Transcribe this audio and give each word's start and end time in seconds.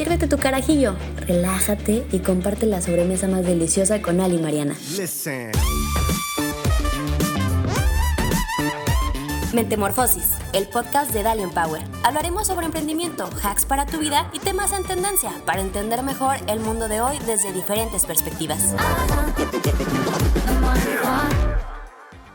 Sírvete 0.00 0.28
tu 0.28 0.38
carajillo, 0.38 0.96
relájate 1.26 2.06
y 2.10 2.20
comparte 2.20 2.64
la 2.64 2.80
sobremesa 2.80 3.28
más 3.28 3.44
deliciosa 3.44 4.00
con 4.00 4.22
Ali 4.22 4.36
y 4.36 4.38
Mariana. 4.38 4.74
Mentemorfosis, 9.52 10.38
el 10.54 10.68
podcast 10.68 11.12
de 11.12 11.22
Dalian 11.22 11.50
Power. 11.50 11.82
Hablaremos 12.02 12.46
sobre 12.46 12.64
emprendimiento, 12.64 13.28
hacks 13.42 13.66
para 13.66 13.84
tu 13.84 13.98
vida 13.98 14.30
y 14.32 14.38
temas 14.38 14.72
en 14.72 14.84
tendencia 14.84 15.32
para 15.44 15.60
entender 15.60 16.02
mejor 16.02 16.36
el 16.46 16.60
mundo 16.60 16.88
de 16.88 17.02
hoy 17.02 17.18
desde 17.26 17.52
diferentes 17.52 18.06
perspectivas. 18.06 18.74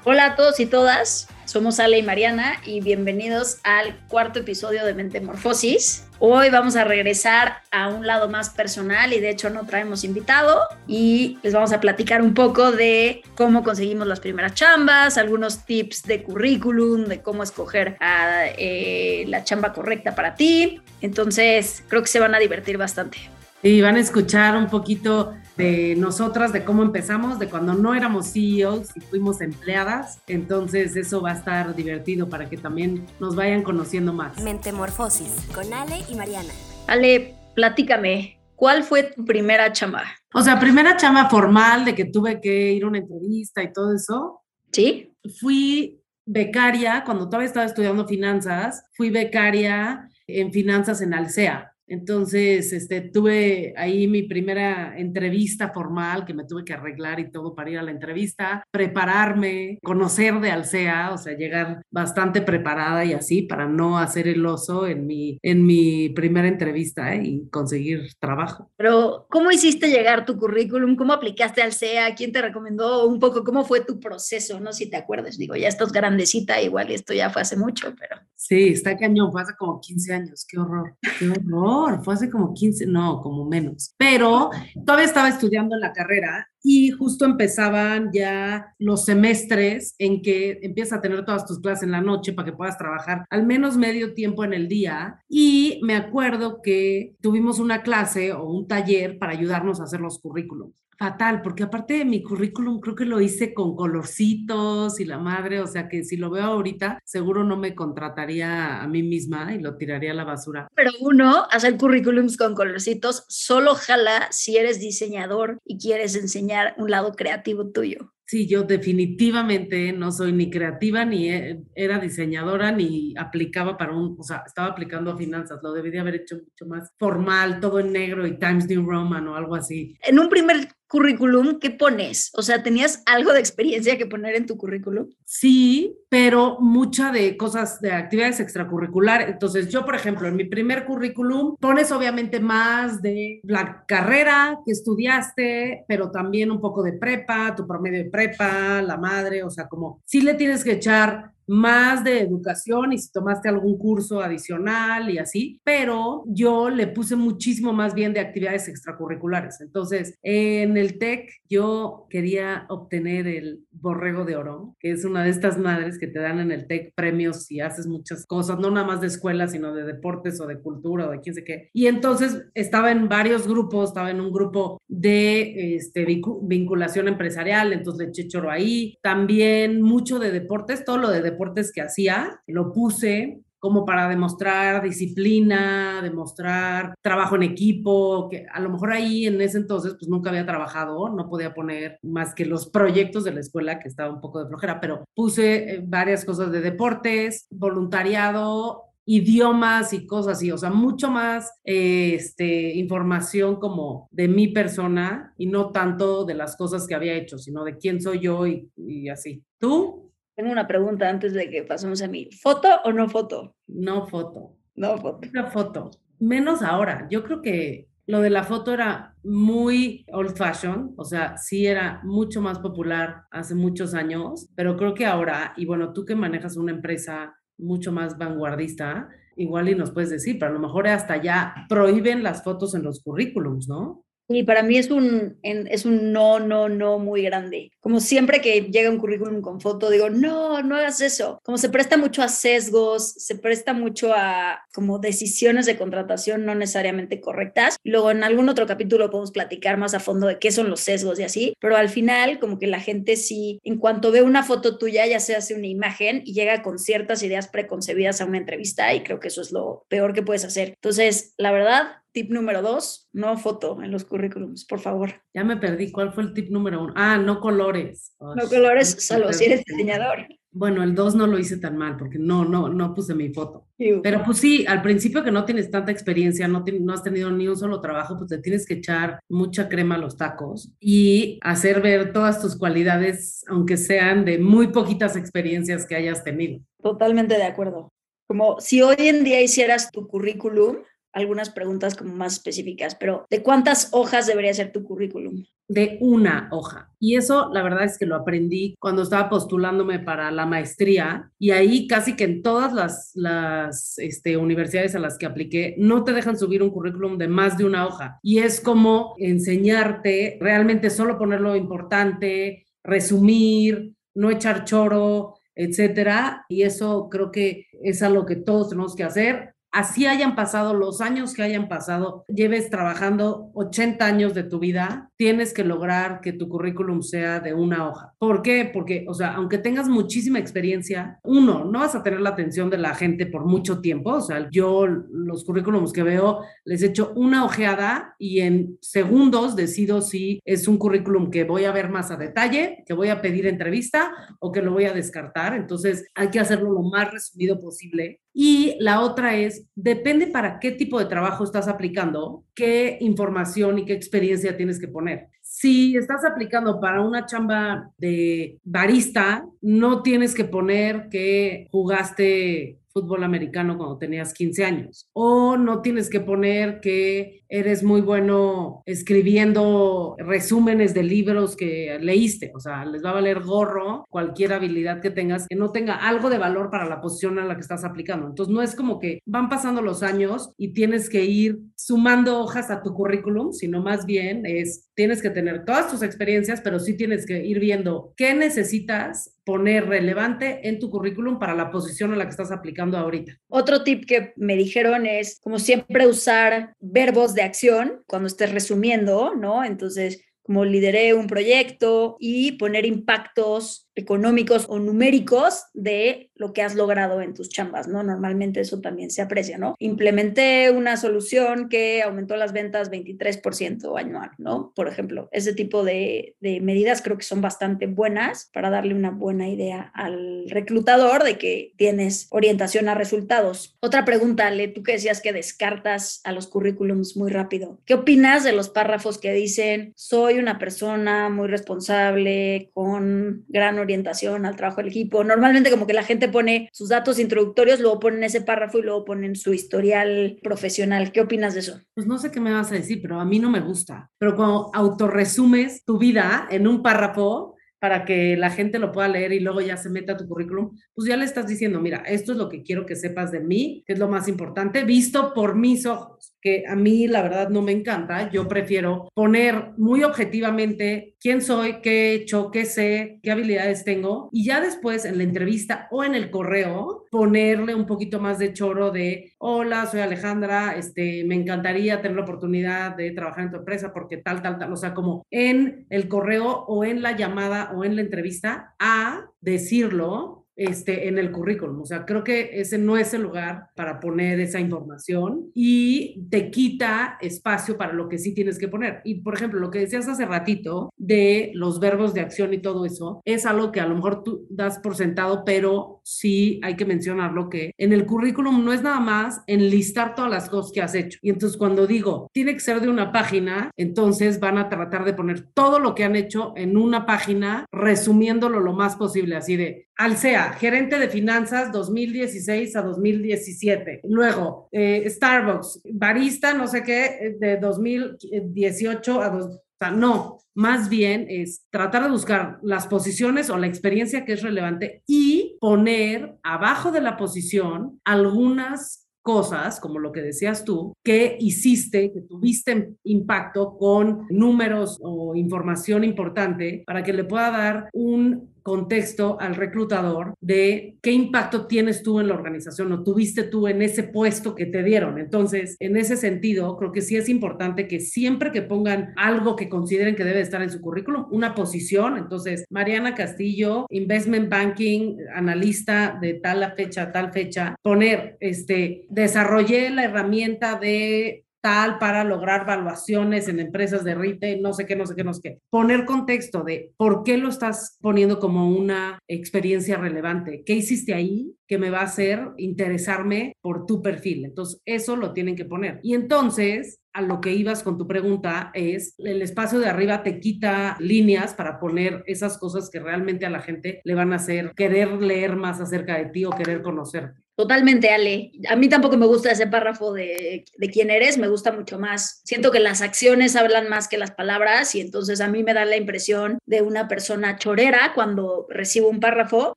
Hola 0.04 0.25
a 0.25 0.36
todos 0.36 0.59
y 0.59 0.68
todas, 0.68 1.29
somos 1.45 1.79
Ale 1.79 1.97
y 1.97 2.04
Mariana 2.04 2.61
y 2.63 2.82
bienvenidos 2.82 3.57
al 3.63 3.97
cuarto 4.07 4.38
episodio 4.38 4.86
de 4.86 4.93
Mentemorfosis. 4.93 6.04
Hoy 6.20 6.50
vamos 6.50 6.77
a 6.77 6.86
regresar 6.86 7.61
a 7.71 7.89
un 7.89 8.08
lado 8.08 8.30
más 8.30 8.49
personal 8.49 9.12
y 9.12 9.20
de 9.20 9.30
hecho 9.30 9.49
no 9.49 9.66
traemos 9.66 10.05
invitado 10.05 10.62
y 10.88 11.38
les 11.44 11.53
vamos 11.53 11.73
a 11.73 11.81
platicar 11.81 12.22
un 12.22 12.34
poco 12.34 12.72
de 12.72 13.22
cómo 13.35 13.63
conseguimos 13.63 14.08
las 14.08 14.22
primeras 14.22 14.53
chambas, 14.53 15.17
algunos 15.17 15.66
tips 15.66 16.03
de 16.03 16.23
currículum, 16.23 17.05
de 17.05 17.22
cómo 17.22 17.44
escoger 17.44 17.98
a, 17.99 18.45
eh, 18.58 19.25
la 19.27 19.44
chamba 19.44 19.73
correcta 19.73 20.16
para 20.16 20.36
ti. 20.36 20.81
Entonces 21.02 21.84
creo 21.89 22.02
que 22.02 22.08
se 22.08 22.22
van 22.22 22.34
a 22.34 22.39
divertir 22.39 22.77
bastante. 22.77 23.34
Y 23.64 23.82
van 23.82 23.95
a 23.95 24.00
escuchar 24.00 24.55
un 24.58 24.68
poquito 24.68 25.34
de 25.58 25.95
nosotras, 25.95 26.52
de 26.52 26.64
cómo 26.64 26.84
empezamos, 26.84 27.40
de 27.40 27.48
cuando 27.48 27.73
no 27.73 27.95
éramos 27.95 28.34
CEOs 28.34 28.95
y 28.95 29.00
fuimos 29.02 29.41
empleadas. 29.41 30.20
Entonces 30.28 30.95
eso 30.95 31.22
va 31.22 31.31
a 31.31 31.36
estar 31.36 31.76
divertido 31.76 32.30
para 32.30 32.50
que 32.50 32.58
también 32.58 33.05
nos 33.20 33.36
vayan 33.36 33.64
conociendo 33.64 34.14
más. 34.14 34.41
Mentemorfosis 34.41 35.31
con 35.54 35.73
Ale 35.73 36.04
y 36.09 36.16
Mariana. 36.16 36.54
Ale, 36.88 37.36
platícame, 37.55 38.40
¿cuál 38.55 38.84
fue 38.84 39.04
tu 39.04 39.26
primera 39.26 39.72
chamba? 39.72 40.03
O 40.34 40.42
sea, 40.42 40.59
primera 40.59 40.97
chamba 40.97 41.30
formal 41.30 41.86
de 41.86 41.95
que 41.95 42.06
tuve 42.06 42.42
que 42.42 42.73
ir 42.73 42.84
a 42.84 42.88
una 42.88 43.00
entrevista 43.00 43.64
y 43.64 43.72
todo 43.72 43.95
eso. 43.95 44.42
Sí. 44.72 45.14
Fui 45.40 46.02
becaria, 46.25 47.03
cuando 47.06 47.25
todavía 47.25 47.47
estaba 47.47 47.66
estudiando 47.66 48.06
finanzas, 48.08 48.84
fui 48.94 49.09
becaria 49.09 50.09
en 50.28 50.52
finanzas 50.52 51.02
en 51.02 51.14
Alsea. 51.14 51.72
Entonces, 51.88 52.73
este, 52.73 53.02
tuve 53.02 53.73
ahí 53.78 54.08
mi 54.08 54.23
primera 54.23 54.97
entrevista 54.97 55.69
formal 55.69 56.25
que 56.25 56.33
me 56.33 56.45
tuve 56.45 56.66
que 56.66 56.73
arreglar 56.73 57.19
y 57.19 57.31
todo 57.31 57.53
para 57.53 57.69
ir 57.69 57.78
a 57.78 57.83
la 57.83 57.91
entrevista, 57.91 58.64
prepararme, 58.72 59.78
conocer 59.83 60.39
de 60.39 60.52
Alsea, 60.52 61.11
o 61.13 61.17
sea, 61.17 61.38
llegar 61.38 61.81
bastante 61.91 62.41
preparada 62.41 63.06
y 63.06 63.13
así 63.13 63.44
para 63.44 63.67
no 63.67 64.00
hacer 64.00 64.28
el 64.28 64.45
oso 64.45 64.88
en 64.88 65.06
mi, 65.06 65.38
en 65.41 65.66
mi 65.66 66.09
primera 66.09 66.47
entrevista 66.47 67.13
¿eh? 67.13 67.22
y 67.23 67.50
conseguir 67.50 68.13
trabajo. 68.19 68.72
Pero, 68.78 69.28
¿cómo 69.30 69.52
hiciste 69.52 69.89
llegar 69.89 70.25
tu 70.25 70.38
currículum? 70.38 70.95
¿Cómo 70.95 71.13
aplicaste 71.13 71.61
al 71.61 71.73
SEA? 71.73 72.16
¿Quién 72.16 72.31
te 72.31 72.41
recomendó? 72.41 73.08
Un 73.08 73.19
poco, 73.19 73.44
¿cómo 73.44 73.63
fue 73.63 73.81
tu 73.81 74.00
proceso? 74.00 74.59
No 74.59 74.73
sé 74.73 74.86
si 74.86 74.89
te 74.89 74.97
acuerdas, 74.97 75.38
digo, 75.38 75.56
ya 75.56 75.67
estás 75.67 75.91
grandecita, 75.91 76.61
igual 76.61 76.89
esto 76.91 77.13
ya 77.13 77.30
fue 77.30 77.44
hace 77.44 77.58
mucho, 77.58 77.94
pero... 78.00 78.22
Sí, 78.36 78.69
está 78.69 78.97
cañón, 78.97 79.31
fue 79.31 79.41
hace 79.41 79.53
como 79.58 79.80
15 79.80 80.13
años, 80.13 80.45
qué 80.47 80.59
horror, 80.59 80.95
qué 81.19 81.30
horror 81.30 81.75
fue 82.04 82.14
hace 82.14 82.30
como 82.30 82.54
15, 82.54 82.86
no, 82.88 83.22
como 83.22 83.45
menos. 83.45 83.94
Pero 83.98 84.50
todavía 84.86 85.06
estaba 85.06 85.30
estudiando 85.30 85.76
en 85.76 85.81
la 85.81 85.94
carrera 85.94 86.48
y 86.64 86.90
justo 86.90 87.26
empezaban 87.26 88.09
ya 88.12 88.73
los 88.80 89.06
semestres 89.06 89.96
en 90.00 90.22
que 90.22 90.59
empiezas 90.64 90.98
a 90.98 91.02
tener 91.02 91.23
todas 91.23 91.46
tus 91.46 91.59
clases 91.59 91.84
en 91.84 91.92
la 91.92 92.02
noche 92.02 92.34
para 92.34 92.48
que 92.48 92.58
puedas 92.58 92.78
trabajar 92.78 93.26
al 93.30 93.46
menos 93.46 93.78
medio 93.78 94.14
tiempo 94.14 94.44
en 94.44 94.53
el 94.53 94.68
día. 94.68 95.23
Y 95.30 95.80
me 95.84 95.96
acuerdo 95.96 96.62
que 96.62 97.16
tuvimos 97.22 97.59
una 97.59 97.84
clase 97.84 98.34
o 98.34 98.46
un 98.46 98.68
taller 98.68 99.20
para 99.20 99.34
ayudarnos 99.34 99.80
a 99.80 99.84
hacer 99.84 100.02
los 100.02 100.20
currículums 100.20 100.73
fatal, 100.97 101.41
porque 101.41 101.63
aparte 101.63 101.95
de 101.95 102.05
mi 102.05 102.23
currículum 102.23 102.79
creo 102.79 102.95
que 102.95 103.05
lo 103.05 103.21
hice 103.21 103.53
con 103.53 103.75
colorcitos 103.75 105.00
y 105.00 105.06
la 105.06 105.17
madre, 105.17 105.59
o 105.59 105.67
sea 105.67 105.88
que 105.88 106.03
si 106.03 106.17
lo 106.17 106.29
veo 106.29 106.44
ahorita, 106.44 107.00
seguro 107.03 107.44
no 107.44 107.57
me 107.57 107.75
contrataría 107.75 108.81
a 108.81 108.88
mí 108.88 109.03
misma 109.03 109.53
y 109.53 109.59
lo 109.59 109.78
tiraría 109.78 110.11
a 110.11 110.16
la 110.16 110.23
basura. 110.23 110.67
Pero 110.75 110.91
uno, 111.01 111.45
hacer 111.51 111.78
currículums 111.78 112.38
con 112.38 112.55
colorcitos, 112.55 113.25
solo 113.28 113.75
jala 113.75 114.28
si 114.31 114.57
eres 114.57 114.79
diseñador 114.79 115.59
y 115.66 115.78
quieres 115.78 116.16
enseñar 116.16 116.75
un 116.78 116.91
lado 116.91 117.13
creativo 117.13 117.72
tuyo. 117.72 118.16
Sí, 118.28 118.47
yo 118.47 118.63
definitivamente 118.63 119.94
no 119.94 120.11
soy 120.11 120.34
ni 120.34 120.50
creativa, 120.50 121.05
ni 121.05 121.29
e, 121.29 121.61
era 121.75 122.00
diseñadora, 122.00 122.72
ni 122.72 123.13
aplicaba 123.17 123.78
para 123.78 123.95
un, 123.95 124.16
o 124.17 124.23
sea, 124.23 124.44
estaba 124.47 124.69
aplicando 124.69 125.11
a 125.11 125.17
finanzas, 125.17 125.59
lo 125.61 125.72
debería 125.73 126.01
haber 126.01 126.16
hecho 126.16 126.38
mucho 126.38 126.66
más 126.66 126.91
formal, 126.97 127.59
todo 127.59 127.79
en 127.79 127.94
negro 127.94 128.25
y 128.25 128.39
Times 128.39 128.67
New 128.67 128.84
Roman 128.84 129.28
o 129.28 129.35
algo 129.35 129.53
así. 129.53 129.95
En 130.01 130.17
un 130.17 130.28
primer 130.29 130.69
currículum, 130.88 131.59
¿qué 131.59 131.72
pones? 131.72 132.31
O 132.35 132.41
sea, 132.41 132.63
¿tenías 132.63 133.01
algo 133.06 133.34
de 133.34 133.40
experiencia 133.40 133.97
que 133.97 134.06
poner 134.06 134.35
en 134.35 134.46
tu 134.46 134.57
currículum? 134.57 135.09
Sí, 135.23 135.97
pero 136.09 136.57
mucha 136.59 137.12
de 137.12 137.35
cosas, 137.38 137.81
de 137.81 137.91
actividades 137.91 138.40
extracurriculares. 138.40 139.29
Entonces, 139.29 139.69
yo, 139.69 139.85
por 139.85 139.96
ejemplo, 139.96 140.28
en 140.28 140.35
mi 140.35 140.46
primer 140.46 140.85
currículum 140.85 141.56
pones 141.59 141.91
obviamente 141.91 142.40
más 142.40 143.01
de 143.01 143.41
la 143.44 143.84
carrera 143.88 144.59
que 144.66 144.72
estudiaste, 144.72 145.85
pero 145.88 146.12
también 146.12 146.51
un 146.51 146.62
poco 146.62 146.84
de 146.84 146.94
prepa, 146.94 147.56
tu 147.56 147.67
promedio 147.67 148.03
de 148.03 148.09
prepa, 148.09 148.81
la 148.81 148.97
madre, 148.97 149.44
o 149.44 149.50
sea, 149.50 149.67
como 149.67 150.02
sí 150.06 150.22
le 150.22 150.35
tienes 150.35 150.63
que 150.63 150.73
echar 150.73 151.31
más 151.47 152.03
de 152.03 152.22
educación 152.22 152.94
y 152.94 152.97
si 152.97 153.11
tomaste 153.11 153.50
algún 153.50 153.78
curso 153.78 154.22
adicional 154.22 155.09
y 155.09 155.17
así, 155.17 155.59
pero 155.63 156.23
yo 156.28 156.69
le 156.69 156.88
puse 156.88 157.16
muchísimo 157.16 157.73
más 157.73 157.94
bien 157.94 158.13
de 158.13 158.19
actividades 158.19 158.67
extracurriculares. 158.67 159.61
Entonces, 159.61 160.17
en 160.23 160.78
el 160.78 160.97
TEC 160.97 161.29
yo 161.50 162.07
quería 162.09 162.66
obtener 162.69 163.28
el 163.28 163.63
borrego 163.72 164.25
de 164.25 164.35
oro, 164.35 164.75
que 164.79 164.91
es 164.91 165.05
una 165.05 165.23
de 165.23 165.29
estas 165.29 165.57
madres 165.57 166.00
que 166.00 166.07
te 166.07 166.19
dan 166.19 166.39
en 166.39 166.51
el 166.51 166.67
TEC 166.67 166.94
premios 166.95 167.45
si 167.45 167.59
haces 167.59 167.88
muchas 167.88 168.25
cosas, 168.25 168.59
no 168.59 168.72
nada 168.72 168.88
más 168.88 169.01
de 169.01 169.07
escuela, 169.07 169.47
sino 169.47 169.73
de 169.73 169.84
deportes 169.84 170.39
o 170.41 170.47
de 170.47 170.59
cultura 170.59 171.07
o 171.07 171.11
de 171.11 171.19
quién 171.19 171.35
sé 171.35 171.44
qué. 171.44 171.69
Y 171.73 171.88
entonces 171.88 172.45
estaba 172.53 172.91
en 172.91 173.07
varios 173.09 173.47
grupos, 173.47 173.89
estaba 173.89 174.09
en 174.09 174.22
un 174.22 174.31
grupo 174.31 174.81
de 174.88 175.75
este, 175.75 176.05
vinculación 176.05 177.07
empresarial, 177.07 177.73
entonces 177.73 178.05
le 178.05 178.09
eché 178.09 178.28
choro 178.28 178.50
ahí, 178.50 178.97
también 179.01 179.81
mucho 179.81 180.19
de 180.19 180.31
deportes, 180.31 180.84
todo 180.84 180.97
lo 180.97 181.09
de 181.09 181.22
deportes 181.22 181.34
deportes 181.35 181.72
que 181.72 181.81
hacía, 181.81 182.41
lo 182.47 182.72
puse 182.72 183.46
como 183.66 183.84
para 183.84 184.07
demostrar 184.07 184.84
disciplina, 184.84 186.00
demostrar 186.03 186.94
trabajo 187.01 187.35
en 187.35 187.41
equipo, 187.41 188.29
que 188.29 188.46
a 188.53 188.59
lo 188.59 188.69
mejor 188.69 188.91
ahí 188.91 189.25
en 189.25 189.41
ese 189.41 189.57
entonces 189.57 189.96
pues 189.97 190.07
nunca 190.07 190.29
había 190.29 190.46
trabajado, 190.46 191.09
no 191.09 191.28
podía 191.28 191.56
poner 191.56 191.97
más 192.03 192.35
que 192.35 192.46
los 192.46 192.69
proyectos 192.69 193.23
de 193.23 193.31
la 193.31 193.40
escuela 193.40 193.79
que 193.79 193.88
estaba 193.88 194.13
un 194.13 194.22
poco 194.22 194.40
de 194.40 194.47
flojera, 194.50 194.79
pero 194.79 195.03
puse 195.16 195.56
eh, 195.56 195.84
varias 195.84 196.25
cosas 196.25 196.51
de 196.51 196.62
deportes, 196.62 197.47
voluntariado, 197.50 198.84
idiomas 199.03 199.94
y 199.94 200.06
cosas 200.06 200.38
así, 200.38 200.52
o 200.52 200.59
sea, 200.59 200.69
mucho 200.69 201.09
más 201.09 201.52
este, 201.63 202.75
información 202.75 203.56
como 203.56 204.07
de 204.12 204.28
mi 204.28 204.50
persona 204.50 205.34
y 205.40 205.47
no 205.47 205.72
tanto 205.72 206.23
de 206.23 206.35
las 206.35 206.56
cosas 206.56 206.85
que 206.85 206.94
había 206.94 207.13
hecho, 207.16 207.40
sino 207.40 207.63
de 207.63 207.79
quién 207.79 208.00
soy 208.00 208.19
yo 208.19 208.46
y, 208.46 208.69
y 208.78 209.09
así. 209.09 209.44
¿Tú? 209.59 210.04
Tengo 210.35 210.51
una 210.51 210.68
pregunta 210.68 211.09
antes 211.09 211.34
de 211.34 211.50
que 211.50 211.63
pasemos 211.63 212.01
a 212.01 212.07
mí. 212.07 212.29
¿Foto 212.41 212.68
o 212.84 212.91
no 212.91 213.07
foto? 213.07 213.56
No 213.68 214.06
foto. 214.06 214.57
No 214.75 214.97
foto. 214.97 215.22
Foto. 215.51 215.91
Menos 216.19 216.62
ahora. 216.62 217.07
Yo 217.09 217.23
creo 217.23 217.41
que 217.41 217.88
lo 218.07 218.22
de 218.22 218.29
la 218.29 218.44
foto 218.44 218.73
era 218.73 219.16
muy 219.23 220.06
old 220.12 220.38
fashion, 220.38 220.94
o 220.97 221.06
sea, 221.06 221.38
sí 221.38 221.66
era 221.66 222.01
mucho 222.03 222.41
más 222.41 222.59
popular 222.59 223.23
hace 223.31 223.56
muchos 223.56 223.96
años, 223.96 224.50
pero 224.56 224.78
creo 224.78 224.94
que 224.94 225.07
ahora, 225.07 225.53
y 225.57 225.66
bueno, 225.66 225.91
tú 225.91 226.06
que 226.06 226.16
manejas 226.16 226.56
una 226.56 226.72
empresa 226.72 227.35
mucho 227.57 227.91
más 227.91 228.17
vanguardista, 228.17 229.09
igual 229.35 229.69
y 229.69 229.75
nos 229.75 229.91
puedes 229.91 230.12
decir, 230.12 230.38
pero 230.38 230.52
a 230.52 230.53
lo 230.53 230.59
mejor 230.59 230.88
hasta 230.88 231.17
ya 231.17 231.66
prohíben 231.67 232.22
las 232.22 232.43
fotos 232.43 232.76
en 232.76 232.84
los 232.84 233.02
currículums, 233.02 233.67
¿no? 233.67 234.04
Y 234.27 234.43
para 234.43 234.63
mí 234.63 234.77
es 234.77 234.89
un, 234.89 235.37
es 235.43 235.85
un 235.85 236.11
no, 236.11 236.39
no, 236.39 236.67
no 236.69 236.99
muy 236.99 237.22
grande. 237.22 237.72
Como 237.79 237.99
siempre 237.99 238.41
que 238.41 238.61
llega 238.61 238.89
un 238.89 238.97
currículum 238.97 239.41
con 239.41 239.61
foto, 239.61 239.89
digo, 239.89 240.09
no, 240.09 240.61
no 240.63 240.75
hagas 240.75 241.01
eso. 241.01 241.39
Como 241.43 241.57
se 241.57 241.69
presta 241.69 241.97
mucho 241.97 242.23
a 242.23 242.27
sesgos, 242.27 243.13
se 243.17 243.35
presta 243.35 243.73
mucho 243.73 244.13
a 244.13 244.61
como 244.73 244.99
decisiones 244.99 245.66
de 245.66 245.77
contratación 245.77 246.45
no 246.45 246.55
necesariamente 246.55 247.22
correctas. 247.22 247.77
Luego 247.83 248.11
en 248.11 248.23
algún 248.23 248.49
otro 248.49 248.66
capítulo 248.66 249.09
podemos 249.09 249.31
platicar 249.31 249.77
más 249.77 249.93
a 249.93 249.99
fondo 249.99 250.27
de 250.27 250.39
qué 250.39 250.51
son 250.51 250.69
los 250.69 250.79
sesgos 250.79 251.19
y 251.19 251.23
así. 251.23 251.53
Pero 251.59 251.77
al 251.77 251.89
final, 251.89 252.39
como 252.39 252.57
que 252.57 252.67
la 252.67 252.79
gente 252.79 253.16
sí, 253.17 253.59
en 253.63 253.77
cuanto 253.77 254.11
ve 254.11 254.22
una 254.22 254.43
foto 254.43 254.77
tuya, 254.77 255.05
ya 255.05 255.19
se 255.19 255.35
hace 255.35 255.53
una 255.53 255.67
imagen 255.67 256.22
y 256.25 256.33
llega 256.33 256.63
con 256.63 256.79
ciertas 256.79 257.22
ideas 257.24 257.48
preconcebidas 257.48 258.22
a 258.22 258.25
una 258.25 258.38
entrevista 258.38 258.93
y 258.93 259.03
creo 259.03 259.19
que 259.19 259.27
eso 259.27 259.41
es 259.41 259.51
lo 259.51 259.86
peor 259.88 260.13
que 260.13 260.24
puedes 260.24 260.45
hacer. 260.45 260.69
Entonces, 260.69 261.33
la 261.38 261.51
verdad, 261.51 261.88
Tip 262.15 262.32
número 262.32 262.62
dos, 262.62 263.10
no 263.12 263.38
foto 263.38 263.84
en 263.84 263.91
los 263.91 264.06
currículums, 264.06 264.63
por 264.63 264.79
favor. 264.79 265.22
Ya 265.34 265.44
me 265.44 265.58
perdí. 265.58 265.91
¿Cuál 265.91 266.13
fue 266.13 266.24
el 266.24 266.34
tip 266.34 266.50
número 266.50 266.82
uno? 266.82 266.94
Ah, 266.96 267.17
no 267.17 267.41
colores. 267.41 268.15
no 268.22 268.48
colores, 268.48 269.06
salvo 269.06 269.34
si 269.34 269.44
eres 269.44 269.65
diseñador. 269.65 270.25
Bueno, 270.50 270.82
el 270.82 270.96
2 270.96 271.15
no 271.15 271.27
lo 271.27 271.38
hice 271.38 271.58
tan 271.58 271.75
mal 271.75 271.98
porque 271.98 272.17
no, 272.17 272.46
no, 272.46 272.70
no 272.70 272.94
puse 272.94 273.13
mi 273.13 273.34
foto. 273.34 273.67
Pero 274.01 274.24
pues 274.24 274.38
sí, 274.38 274.65
al 274.65 274.82
principio 274.82 275.25
que 275.25 275.32
no 275.32 275.44
tienes 275.44 275.70
tanta 275.70 275.91
experiencia, 275.91 276.48
no, 276.48 276.63
no 276.79 276.94
has 276.94 277.03
tenido 277.03 277.29
ni 277.32 277.50
un 277.50 277.58
solo 277.58 277.82
trabajo, 277.82 278.18
pues 278.18 278.29
te 278.29 278.38
tienes 278.38 278.65
que 278.65 278.75
echar 278.75 279.20
mucha 279.27 279.68
crema 279.68 279.96
a 279.96 279.98
los 279.98 280.15
tacos 280.15 280.72
y 280.79 281.38
hacer 281.41 281.82
ver 281.82 282.13
todas 282.13 282.41
tus 282.41 282.58
cualidades, 282.58 283.44
aunque 283.50 283.75
sean 283.75 284.24
de 284.24 284.38
muy 284.38 284.68
poquitas 284.68 285.18
experiencias 285.18 285.86
que 285.86 285.96
hayas 285.96 286.24
tenido. 286.24 286.62
Totalmente 286.82 287.36
de 287.36 287.44
acuerdo. 287.44 287.91
Como 288.25 288.62
si 288.62 288.82
hoy 288.82 288.96
en 289.00 289.25
día 289.25 289.41
hicieras 289.41 289.91
tu 289.91 290.08
currículum, 290.08 290.77
algunas 291.15 291.50
preguntas 291.50 291.96
como 291.96 292.13
más 292.13 292.34
específicas, 292.34 292.96
pero 292.96 293.25
¿de 293.29 293.41
cuántas 293.41 293.89
hojas 293.94 294.27
debería 294.27 294.53
ser 294.53 294.74
tu 294.74 294.84
currículum? 294.84 295.46
De 295.67 295.98
una 296.01 296.50
hoja. 296.51 296.91
Y 297.00 297.15
eso 297.15 297.50
la 297.53 297.63
verdad 297.63 297.86
es 297.86 297.98
que 297.98 298.06
lo 298.06 298.15
aprendí 298.15 298.75
cuando 298.79 299.01
estaba 299.01 299.29
postulándome 299.29 300.00
para 300.00 300.29
la 300.29 300.46
maestría 300.46 301.32
y 301.39 301.51
ahí 301.51 301.88
casi 301.88 302.17
que 302.17 302.25
en 302.25 302.44
todas 302.44 302.74
las, 302.74 303.12
las 303.15 303.98
este, 303.98 304.36
universidades 304.36 304.94
a 304.96 305.00
las 305.00 305.17
que 305.17 305.25
apliqué 305.25 305.75
no 305.77 306.03
te 306.03 306.12
dejan 306.12 306.38
subir 306.38 306.62
un 306.62 306.70
currículum 306.70 307.18
de 307.18 307.29
más 307.29 307.58
de 307.58 307.63
una 307.63 307.88
hoja. 307.88 308.20
Y 308.22 308.39
es 308.39 308.60
como 308.60 309.15
enseñarte 309.18 310.38
realmente 310.41 310.89
solo 310.89 311.18
poner 311.18 311.39
lo 311.39 311.56
importante, 311.56 312.68
resumir, 312.84 313.94
no 314.13 314.32
echar 314.32 314.65
choro, 314.65 315.36
etcétera. 315.56 316.46
Y 316.50 316.63
eso 316.63 317.08
creo 317.10 317.32
que 317.32 317.68
es 317.82 318.03
algo 318.03 318.25
que 318.25 318.36
todos 318.36 318.70
tenemos 318.70 318.96
que 318.96 319.06
hacer 319.06 319.54
así 319.75 320.05
hayan 320.05 320.36
pasado 320.36 320.74
los 320.74 321.01
años 321.01 321.33
que 321.33 321.43
hayan 321.43 321.67
pasado, 321.67 322.24
lleves 322.29 322.69
trabajando 322.69 323.51
80 323.55 324.05
años 324.05 324.33
de 324.33 324.43
tu 324.43 324.57
vida, 324.57 325.12
tienes 325.17 325.53
que 325.53 325.65
lograr 325.65 326.22
que 326.22 326.31
tu 326.31 326.48
currículum 326.48 327.01
sea 327.01 327.41
de 327.41 327.53
una 327.53 327.89
hoja. 327.89 328.13
¿Por 328.17 328.41
qué? 328.41 328.69
Porque, 328.74 329.05
o 329.10 329.13
sea, 329.13 329.33
aunque 329.33 329.57
tengas 329.57 329.89
muchísima 329.89 330.39
experiencia, 330.39 331.19
uno, 331.25 331.65
no 331.65 331.79
vas 331.79 331.93
a 331.93 332.03
tener 332.03 332.22
la 332.22 332.29
atención 332.29 332.69
de 332.69 332.77
la 332.77 332.95
gente 332.95 333.25
por 333.25 333.43
mucho 333.43 333.81
tiempo. 333.81 334.12
O 334.12 334.22
sea, 334.22 334.48
yo 334.50 334.88
los 334.88 335.43
currículums 335.43 335.91
que 335.91 336.03
veo, 336.03 336.39
les 336.63 336.81
echo 336.81 337.12
una 337.17 337.43
ojeada 337.43 338.15
y 338.17 338.39
en 338.39 338.77
segundos 338.79 339.57
decido 339.57 340.00
si 340.00 340.39
es 340.45 340.69
un 340.69 340.77
currículum 340.77 341.29
que 341.29 341.43
voy 341.43 341.65
a 341.65 341.74
ver 341.74 341.89
más 341.89 342.12
a 342.12 342.15
detalle, 342.15 342.86
que 342.88 342.93
voy 342.93 343.10
a 343.10 343.22
pedir 343.22 343.45
entrevista 343.45 344.13
o 344.39 344.53
que 344.53 344.62
lo 344.62 344.72
voy 344.72 344.86
a 344.86 344.93
descartar. 344.93 345.53
Entonces, 345.53 346.07
hay 346.15 346.29
que 346.29 346.39
hacerlo 346.39 346.72
lo 346.72 346.83
más 346.83 347.12
resumido 347.12 347.60
posible 347.60 348.22
y 348.38 348.75
la 348.82 349.00
otra 349.00 349.38
es, 349.38 349.65
depende 349.75 350.27
para 350.27 350.60
qué 350.60 350.74
tipo 350.74 351.00
de 351.00 351.05
trabajo 351.05 351.46
estás 351.46 351.70
aplicando, 351.70 352.43
qué 352.53 352.98
información 353.00 353.79
y 353.79 353.86
qué 353.86 353.93
experiencia 353.93 354.58
tienes 354.58 354.77
que 354.77 354.89
poner. 354.89 355.29
Si 355.57 355.96
estás 355.96 356.25
aplicando 356.25 356.81
para 356.81 357.00
una 357.00 357.25
chamba 357.25 357.89
de 357.98 358.60
barista, 358.65 359.48
no 359.62 360.01
tienes 360.01 360.36
que 360.36 360.43
poner 360.43 361.07
que 361.10 361.69
jugaste 361.72 362.79
fútbol 362.96 363.25
americano 363.25 363.77
cuando 363.77 363.98
tenías 363.98 364.34
15 364.34 364.63
años. 364.63 365.10
O 365.12 365.57
no 365.57 365.81
tienes 365.81 366.10
que 366.10 366.22
poner 366.22 366.79
que 366.79 367.43
eres 367.50 367.84
muy 367.84 368.00
bueno 368.00 368.84
escribiendo 368.86 370.15
resúmenes 370.17 370.93
de 370.93 371.03
libros 371.03 371.58
que 371.58 371.98
leíste. 372.00 372.53
O 372.55 372.60
sea, 372.62 372.86
les 372.86 373.03
va 373.03 373.10
a 373.10 373.15
valer 373.15 373.41
gorro 373.43 374.05
cualquier 374.10 374.53
habilidad 374.53 375.01
que 375.01 375.12
tengas 375.12 375.46
que 375.50 375.58
no 375.58 375.74
tenga 375.74 375.96
algo 375.96 376.29
de 376.29 376.38
valor 376.38 376.69
para 376.69 376.88
la 376.88 377.01
posición 377.01 377.38
a 377.38 377.43
la 377.43 377.55
que 377.55 377.62
estás 377.62 377.84
aplicando. 377.84 378.27
Entonces, 378.27 378.53
no 378.53 378.62
es 378.62 378.75
como 378.75 378.98
que 378.98 379.19
van 379.25 379.50
pasando 379.50 379.81
los 379.81 380.01
años 380.01 380.51
y 380.58 380.74
tienes 380.74 381.10
que 381.10 381.25
ir 381.25 381.60
sumando 381.75 382.39
hojas 382.39 382.72
a 382.72 382.81
tu 382.81 382.93
currículum, 382.93 383.51
sino 383.51 383.81
más 383.81 384.05
bien 384.05 384.46
es, 384.46 384.89
tienes 384.96 385.22
que 385.22 385.29
tener 385.29 385.45
todas 385.65 385.89
tus 385.89 386.01
experiencias, 386.01 386.62
pero 386.62 386.80
sí 386.80 386.96
tienes 386.96 387.25
que 387.25 387.46
ir 387.46 387.60
viendo 387.60 388.13
qué 388.18 388.34
necesitas 388.34 389.36
poner 389.44 389.88
relevante 389.88 390.68
en 390.68 390.80
tu 390.80 390.89
currículum 390.89 391.39
para 391.39 391.53
la 391.53 391.70
posición 391.70 392.13
a 392.13 392.15
la 392.15 392.25
que 392.25 392.32
estás 392.32 392.51
aplicando 392.51 392.98
ahorita. 392.98 393.38
Otro 393.48 393.84
tip 393.84 394.06
que 394.06 394.34
me 394.36 394.56
dijeron 394.56 395.06
es, 395.06 395.39
como 395.42 395.60
siempre, 395.60 396.08
usar 396.08 396.74
verbos 396.80 397.36
de 397.36 397.44
acción 397.44 398.03
cuando 398.08 398.27
estés 398.27 398.51
resumiendo, 398.51 399.36
¿no? 399.36 399.63
Entonces, 399.63 400.25
como 400.42 400.63
lideré 400.63 401.13
un 401.13 401.27
proyecto 401.27 402.18
y 402.20 402.53
poner 402.53 402.86
impactos 402.86 403.85
económicos 403.96 404.65
o 404.70 404.80
numéricos 404.80 405.65
de 405.74 406.32
lo 406.36 406.53
que 406.53 406.62
has 406.62 406.75
logrado 406.75 407.22
en 407.22 407.34
tus 407.34 407.50
chambas, 407.50 407.88
¿no? 407.88 408.03
Normalmente 408.03 408.60
eso 408.60 408.82
también 408.82 409.10
se 409.10 409.22
aprecia, 409.22 409.58
¿no? 409.58 409.75
Implementé 409.80 410.70
una 410.70 410.98
solución 410.98 411.70
que 411.70 412.03
aumentó 412.03 412.36
las 412.36 412.51
ventas 412.51 412.92
23% 412.92 414.00
anual, 414.00 414.32
¿no? 414.38 414.74
Por 414.75 414.88
ejemplo, 414.88 415.30
ese 415.32 415.53
tipo 415.53 415.84
de, 415.84 416.36
de, 416.42 416.60
medidas 416.60 417.01
creo 417.01 417.18
que 417.18 417.24
son 417.24 417.42
bastante 417.42 417.88
buenas 417.88 418.50
para 418.53 418.70
darle 418.70 418.94
una 418.94 419.12
buena 419.12 419.48
idea 419.48 419.92
al 419.94 420.50
reclutador 420.50 421.24
de 421.24 421.38
que 421.38 421.74
tienes 421.77 422.27
orientación 422.32 422.89
a 422.89 422.96
resultados. 422.96 423.77
Otra 423.80 424.03
pregunta, 424.03 424.48
Ale, 424.48 424.68
tú 424.68 424.84
que 424.84 424.94
decías 424.94 425.22
que 425.22 425.34
descartas 425.34 426.22
a 426.24 426.32
los 426.32 426.48
currículums 426.48 427.15
muy 427.15 427.32
rápido. 427.32 427.80
¿Qué 427.86 427.94
opinas 427.94 428.44
de 428.44 428.51
los 428.51 428.70
párrafos 428.70 429.18
que 429.18 429.34
dicen, 429.34 429.94
soy 429.96 430.38
una 430.39 430.60
persona 430.60 431.30
muy 431.30 431.48
responsable, 431.48 432.72
con 432.74 433.46
gran 433.48 433.80
orientación 433.86 434.46
al 434.46 434.55
trabajo 434.55 434.77
del 434.77 434.89
equipo. 434.89 435.24
Normalmente 435.24 435.72
como 435.72 435.88
que 435.88 435.93
la 435.93 436.03
gente 436.03 436.27
pone 436.27 436.70
sus 436.74 436.89
datos 436.89 437.20
introductorios, 437.20 437.79
luego 437.79 438.00
ponen 438.00 438.24
ese 438.24 438.41
párrafo 438.41 438.79
y 438.79 438.84
luego 438.84 439.05
ponen 439.05 439.36
su 439.36 439.53
historial 439.53 440.38
profesional. 440.43 441.12
¿Qué 441.12 441.22
opinas 441.22 441.53
de 441.53 441.62
eso? 441.62 441.79
Pues 441.93 442.05
no 442.05 442.17
sé 442.17 442.32
qué 442.32 442.39
me 442.39 442.51
vas 442.51 442.72
a 442.72 442.75
decir, 442.75 443.01
pero 443.01 443.20
a 443.20 443.25
mí 443.25 443.39
no 443.39 443.50
me 443.50 443.62
gusta. 443.62 444.12
Pero 444.17 444.36
cuando 444.36 444.70
autorresumes 444.74 445.86
tu 445.86 445.98
vida 445.98 446.48
en 446.51 446.67
un 446.67 446.84
párrafo, 446.84 447.55
para 447.79 448.03
que 448.03 448.36
la 448.36 448.50
gente 448.50 448.79
lo 448.79 448.91
pueda 448.91 449.08
leer 449.08 449.32
y 449.34 449.39
luego 449.39 449.62
ya 449.62 449.77
se 449.77 449.91
meta 449.91 450.13
a 450.13 450.17
tu 450.17 450.27
currículum, 450.27 450.75
pues 450.96 451.08
ya 451.08 451.17
le 451.17 451.25
estás 451.25 451.46
diciendo, 451.46 451.79
mira, 451.79 451.98
esto 451.98 452.32
es 452.32 452.38
lo 452.39 452.50
que 452.50 452.63
quiero 452.63 452.84
que 452.84 452.96
sepas 452.96 453.32
de 453.32 453.41
mí, 453.41 453.84
que 453.86 453.93
es 453.93 454.00
lo 454.00 454.08
más 454.08 454.27
importante, 454.27 454.84
visto 454.84 455.34
por 455.36 455.55
mis 455.55 455.86
ojos 455.86 456.35
que 456.46 456.63
a 456.68 456.75
mí 456.75 457.08
la 457.08 457.24
verdad 457.24 457.50
no 457.50 457.63
me 457.63 457.72
encanta. 457.72 458.30
Yo 458.30 458.48
prefiero 458.48 459.10
poner 459.15 459.72
muy 459.77 460.03
objetivamente 460.03 461.15
quién 461.20 461.42
soy, 461.42 461.82
qué 461.82 462.12
he 462.12 462.13
hecho, 462.13 462.51
qué 462.51 462.65
sé, 462.65 463.20
qué 463.24 463.32
habilidades 463.32 463.84
tengo 463.84 464.30
y 464.32 464.46
ya 464.46 464.62
después 464.62 465.06
en 465.06 465.18
la 465.18 465.24
entrevista 465.24 465.88
o 465.89 466.03
en 466.03 466.13
el 466.13 466.30
correo 466.30 467.06
ponerle 467.10 467.74
un 467.74 467.88
poquito 467.88 468.20
más 468.20 468.38
de 468.38 468.53
choro 468.53 468.92
de 468.92 469.34
hola, 469.39 469.88
soy 469.88 470.01
Alejandra, 470.01 470.75
este, 470.77 471.24
me 471.24 471.34
encantaría 471.34 472.03
tener 472.03 472.15
la 472.15 472.24
oportunidad 472.24 472.96
de 472.96 473.10
trabajar 473.10 473.46
en 473.46 473.51
tu 473.51 473.58
empresa 473.58 473.92
porque 473.92 474.18
tal, 474.18 474.44
tal, 474.44 474.60
tal, 474.60 474.72
o 474.72 474.77
sea, 474.77 474.94
como 474.94 475.25
en 475.32 475.88
el 475.89 476.08
correo 476.08 476.65
o 476.68 476.86
en 476.86 477.01
la 477.01 477.18
llamada 477.18 477.72
o 477.75 477.84
en 477.84 477.96
la 477.96 478.03
entrevista 478.03 478.75
a 478.77 479.25
decirlo 479.42 480.45
este, 480.55 481.07
en 481.07 481.17
el 481.17 481.31
currículum. 481.31 481.81
O 481.81 481.86
sea, 481.86 482.05
creo 482.05 482.24
que 482.24 482.60
ese 482.60 482.77
no 482.77 482.98
es 482.98 483.13
el 483.13 483.24
lugar 483.24 483.69
para 483.75 484.00
poner 484.00 484.39
esa 484.39 484.60
información 484.60 485.51
y 485.53 486.25
te 486.29 486.51
quita 486.51 487.17
espacio 487.22 487.77
para 487.77 487.94
lo 487.94 488.10
que 488.10 488.18
sí 488.18 488.34
tienes 488.34 488.58
que 488.58 488.68
poner. 488.68 489.01
Y, 489.03 489.15
por 489.15 489.36
ejemplo, 489.36 489.60
lo 489.60 489.72
que 489.72 489.80
decías 489.80 490.08
hace 490.08 490.25
ratito 490.25 490.94
de 490.98 491.51
los 491.53 491.80
verbos 491.80 492.13
de 492.13 492.22
acción 492.22 492.53
y 492.53 492.60
todo 492.60 492.86
eso, 492.86 493.22
es 493.25 493.46
algo 493.46 493.72
que 493.72 493.82
a 493.82 493.88
lo 493.88 493.96
mejor 493.96 494.24
tú 494.24 494.46
das 494.50 494.80
por 494.80 494.96
sentado, 494.96 495.44
pero 495.46 496.01
sí 496.03 496.60
hay 496.63 496.75
que 496.75 496.86
mencionarlo 496.86 497.50
que 497.50 497.74
en 497.77 497.94
el 497.94 498.06
currículum 498.06 498.63
no 498.63 498.74
es 498.74 498.82
nada 498.82 499.00
más 499.00 499.41
enlistar 499.48 500.15
todas 500.15 500.32
las 500.32 500.50
cosas 500.50 500.72
que 500.72 500.82
has 500.82 500.96
hecho. 500.96 501.20
Y 501.22 501.30
entonces 501.30 501.58
cuando 501.58 501.88
digo, 501.88 502.30
tiene 502.34 502.53
que 502.53 502.60
ser 502.60 502.82
de 502.82 502.89
una 502.89 503.12
página, 503.12 503.72
entonces 503.77 504.39
van 504.39 504.58
a 504.58 504.70
tratar 504.70 505.06
de 505.06 505.13
poner 505.13 505.41
todo 505.53 505.80
lo 505.80 505.96
que 505.96 506.03
han 506.03 506.15
hecho 506.15 506.53
en 506.56 506.77
una 506.77 507.06
página, 507.06 507.65
resumiéndolo 507.72 508.60
lo 508.60 508.74
más 508.74 508.96
posible, 508.96 509.36
así 509.36 509.56
de, 509.56 509.85
al 509.98 510.18
sea, 510.18 510.54
gerente 510.54 511.00
de 511.00 511.10
finanzas 511.10 511.72
2016 511.72 512.75
a 512.75 512.82
2017. 512.82 514.02
Luego, 514.04 514.68
eh, 514.72 515.10
Starbucks, 515.10 515.82
barista, 515.94 516.54
no 516.54 516.68
sé 516.68 516.84
qué, 516.84 517.36
de 517.40 517.58
2018 517.58 519.22
a... 519.22 519.30
Dos, 519.30 519.60
no, 519.92 520.40
más 520.56 520.90
bien 520.90 521.28
es 521.30 521.66
tratar 521.70 522.04
de 522.04 522.10
buscar 522.10 522.60
las 522.64 522.88
posiciones 522.88 523.50
o 523.50 523.58
la 523.58 523.68
experiencia 523.68 524.25
que 524.25 524.34
es 524.34 524.42
relevante 524.42 525.04
y 525.06 525.58
poner 525.60 526.36
abajo 526.44 526.92
de 526.92 527.02
la 527.02 527.18
posición 527.18 528.00
algunas 528.06 529.08
cosas, 529.22 529.80
como 529.80 530.00
lo 530.00 530.12
que 530.12 530.22
decías 530.22 530.64
tú, 530.64 530.94
que 531.04 531.36
hiciste, 531.40 532.14
que 532.14 532.22
tuviste 532.22 532.94
impacto 533.04 533.75
con 533.78 534.28
números 534.30 535.00
o 535.02 535.36
información 535.36 536.04
importante 536.04 536.84
para 536.86 537.04
que 537.04 537.12
le 537.12 537.24
pueda 537.24 537.50
dar 537.50 537.90
un 537.92 538.55
contexto 538.65 539.38
al 539.39 539.55
reclutador 539.55 540.34
de 540.41 540.98
qué 541.03 541.12
impacto 541.12 541.67
tienes 541.67 542.01
tú 542.01 542.19
en 542.19 542.27
la 542.27 542.34
organización 542.34 542.91
o 542.91 543.03
tuviste 543.03 543.43
tú 543.43 543.67
en 543.67 543.84
ese 543.84 544.01
puesto 544.01 544.55
que 544.55 544.65
te 544.65 544.81
dieron. 544.81 545.19
Entonces, 545.19 545.77
en 545.79 545.95
ese 545.98 546.17
sentido, 546.17 546.75
creo 546.75 546.91
que 546.91 547.01
sí 547.01 547.15
es 547.15 547.29
importante 547.29 547.88
que 547.88 548.00
siempre 548.00 548.51
que 548.51 548.63
pongan 548.63 549.13
algo 549.17 549.55
que 549.55 549.69
consideren 549.69 550.15
que 550.15 550.24
debe 550.24 550.41
estar 550.41 550.63
en 550.63 550.72
su 550.72 550.81
currículum, 550.81 551.27
una 551.29 551.53
posición, 551.53 552.17
entonces, 552.17 552.65
Mariana 552.72 553.13
Castillo, 553.13 553.86
Investment 553.91 554.50
Banking, 554.50 555.17
analista 555.34 556.17
de 556.19 556.34
tal 556.34 556.74
fecha 556.75 557.12
tal 557.12 557.31
fecha, 557.31 557.75
poner, 557.84 558.36
este, 558.39 559.05
desarrollé 559.10 559.91
la 559.91 560.05
herramienta 560.05 560.79
de 560.79 561.45
tal 561.65 561.98
para 561.98 562.24
lograr 562.24 562.63
valuaciones 562.63 563.48
en 563.48 563.60
empresas 563.60 564.03
de 564.03 564.13
retail, 564.13 564.62
no 564.62 564.72
sé 564.72 564.86
qué, 564.86 564.95
no 564.95 565.07
sé 565.07 565.15
qué, 565.15 565.24
no 565.24 565.34
sé 565.34 565.41
qué. 565.41 565.57
Poner 565.72 566.05
contexto 566.05 566.63
de 566.63 566.91
por 566.95 567.24
qué 567.24 567.38
lo 567.38 567.50
estás 567.50 567.98
poniendo 568.01 568.38
como 568.38 568.69
una 568.69 569.17
experiencia 569.27 569.98
relevante. 569.98 570.62
¿Qué 570.63 570.74
hiciste 570.74 571.15
ahí 571.15 571.55
que 571.65 571.79
me 571.79 571.89
va 571.89 572.01
a 572.01 572.03
hacer 572.03 572.50
interesarme 572.57 573.53
por 573.62 573.88
tu 573.88 574.03
perfil? 574.03 574.45
Entonces, 574.45 574.79
eso 574.86 575.15
lo 575.15 575.34
tienen 575.34 575.55
que 575.55 575.65
poner. 575.65 576.00
Y 576.03 576.13
entonces, 576.13 577.00
a 577.13 577.24
lo 577.24 577.41
que 577.41 577.55
ibas 577.55 577.81
con 577.81 577.98
tu 577.98 578.05
pregunta 578.05 578.69
es, 578.75 579.15
el 579.17 579.41
espacio 579.41 579.79
de 579.79 579.89
arriba 579.89 580.22
te 580.22 580.39
quita 580.39 580.98
líneas 581.00 581.55
para 581.55 581.79
poner 581.79 582.24
esas 582.27 582.60
cosas 582.60 582.91
que 582.91 583.00
realmente 583.00 583.48
a 583.48 583.50
la 583.50 583.62
gente 583.62 584.01
le 584.03 584.13
van 584.13 584.34
a 584.34 584.36
hacer 584.36 584.72
querer 584.75 585.19
leer 585.19 585.55
más 585.55 585.81
acerca 585.81 586.15
de 586.15 586.25
ti 586.25 586.45
o 586.45 586.51
querer 586.51 586.84
conocerte. 586.84 587.45
Totalmente, 587.56 588.10
Ale. 588.10 588.52
A 588.68 588.76
mí 588.76 588.90
tampoco 588.90 589.16
me 589.18 589.26
gusta 589.26 589.52
ese 589.52 589.68
párrafo 589.68 590.12
de, 590.14 590.66
quién 590.92 591.10
eres, 591.10 591.38
me 591.38 591.48
gusta 591.48 591.72
mucho 591.72 591.98
más. 592.00 592.42
Siento 592.44 592.72
que 592.72 592.80
las 592.80 593.02
acciones 593.02 593.56
hablan 593.56 593.90
más 593.90 594.08
que 594.08 594.18
las 594.18 594.32
palabras 594.32 594.94
y 594.94 595.02
entonces 595.02 595.40
a 595.40 595.48
mí 595.48 595.64
me 595.64 595.74
da 595.74 595.86
la 595.86 595.96
impresión 595.96 596.60
de 596.66 596.82
una 596.82 597.08
persona 597.08 597.58
chorera 597.58 598.12
cuando 598.14 598.68
recibo 598.70 599.10
un 599.10 599.20
párrafo 599.20 599.74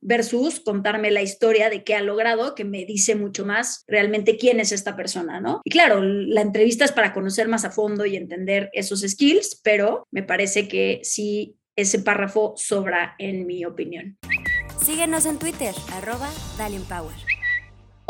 versus 0.01 0.61
contarme 0.61 1.11
la 1.11 1.23
historia 1.23 1.71
de 1.71 1.85
qué 1.85 1.95
ha 1.95 2.03
logrado, 2.03 2.55
que 2.55 2.65
me 2.65 2.85
dice 2.85 3.15
mucho 3.15 3.47
más 3.47 3.85
realmente 3.87 4.37
quién 4.37 4.59
es 4.59 4.73
esta 4.73 4.97
persona, 4.97 5.41
¿no? 5.41 5.61
Y 5.65 5.71
claro, 5.71 6.03
la 6.03 6.41
entrevista 6.41 6.85
es 6.85 6.93
para 6.93 7.13
conocer 7.13 7.49
más 7.49 7.65
a 7.65 7.71
fondo 7.71 8.07
y 8.07 8.17
entender 8.17 8.71
esos 8.73 9.03
skills, 9.03 9.61
pero 9.63 10.07
me 10.11 10.23
parece 10.25 10.67
que 10.67 11.01
sí, 11.05 11.57
ese 11.77 12.01
párrafo 12.01 12.55
sobra 12.57 13.15
en 13.19 13.47
mi 13.47 13.65
opinión. 13.65 14.19
Síguenos 14.81 15.27
en 15.27 15.39
Twitter, 15.39 15.75
arroba 15.93 16.29
Power. 16.89 17.38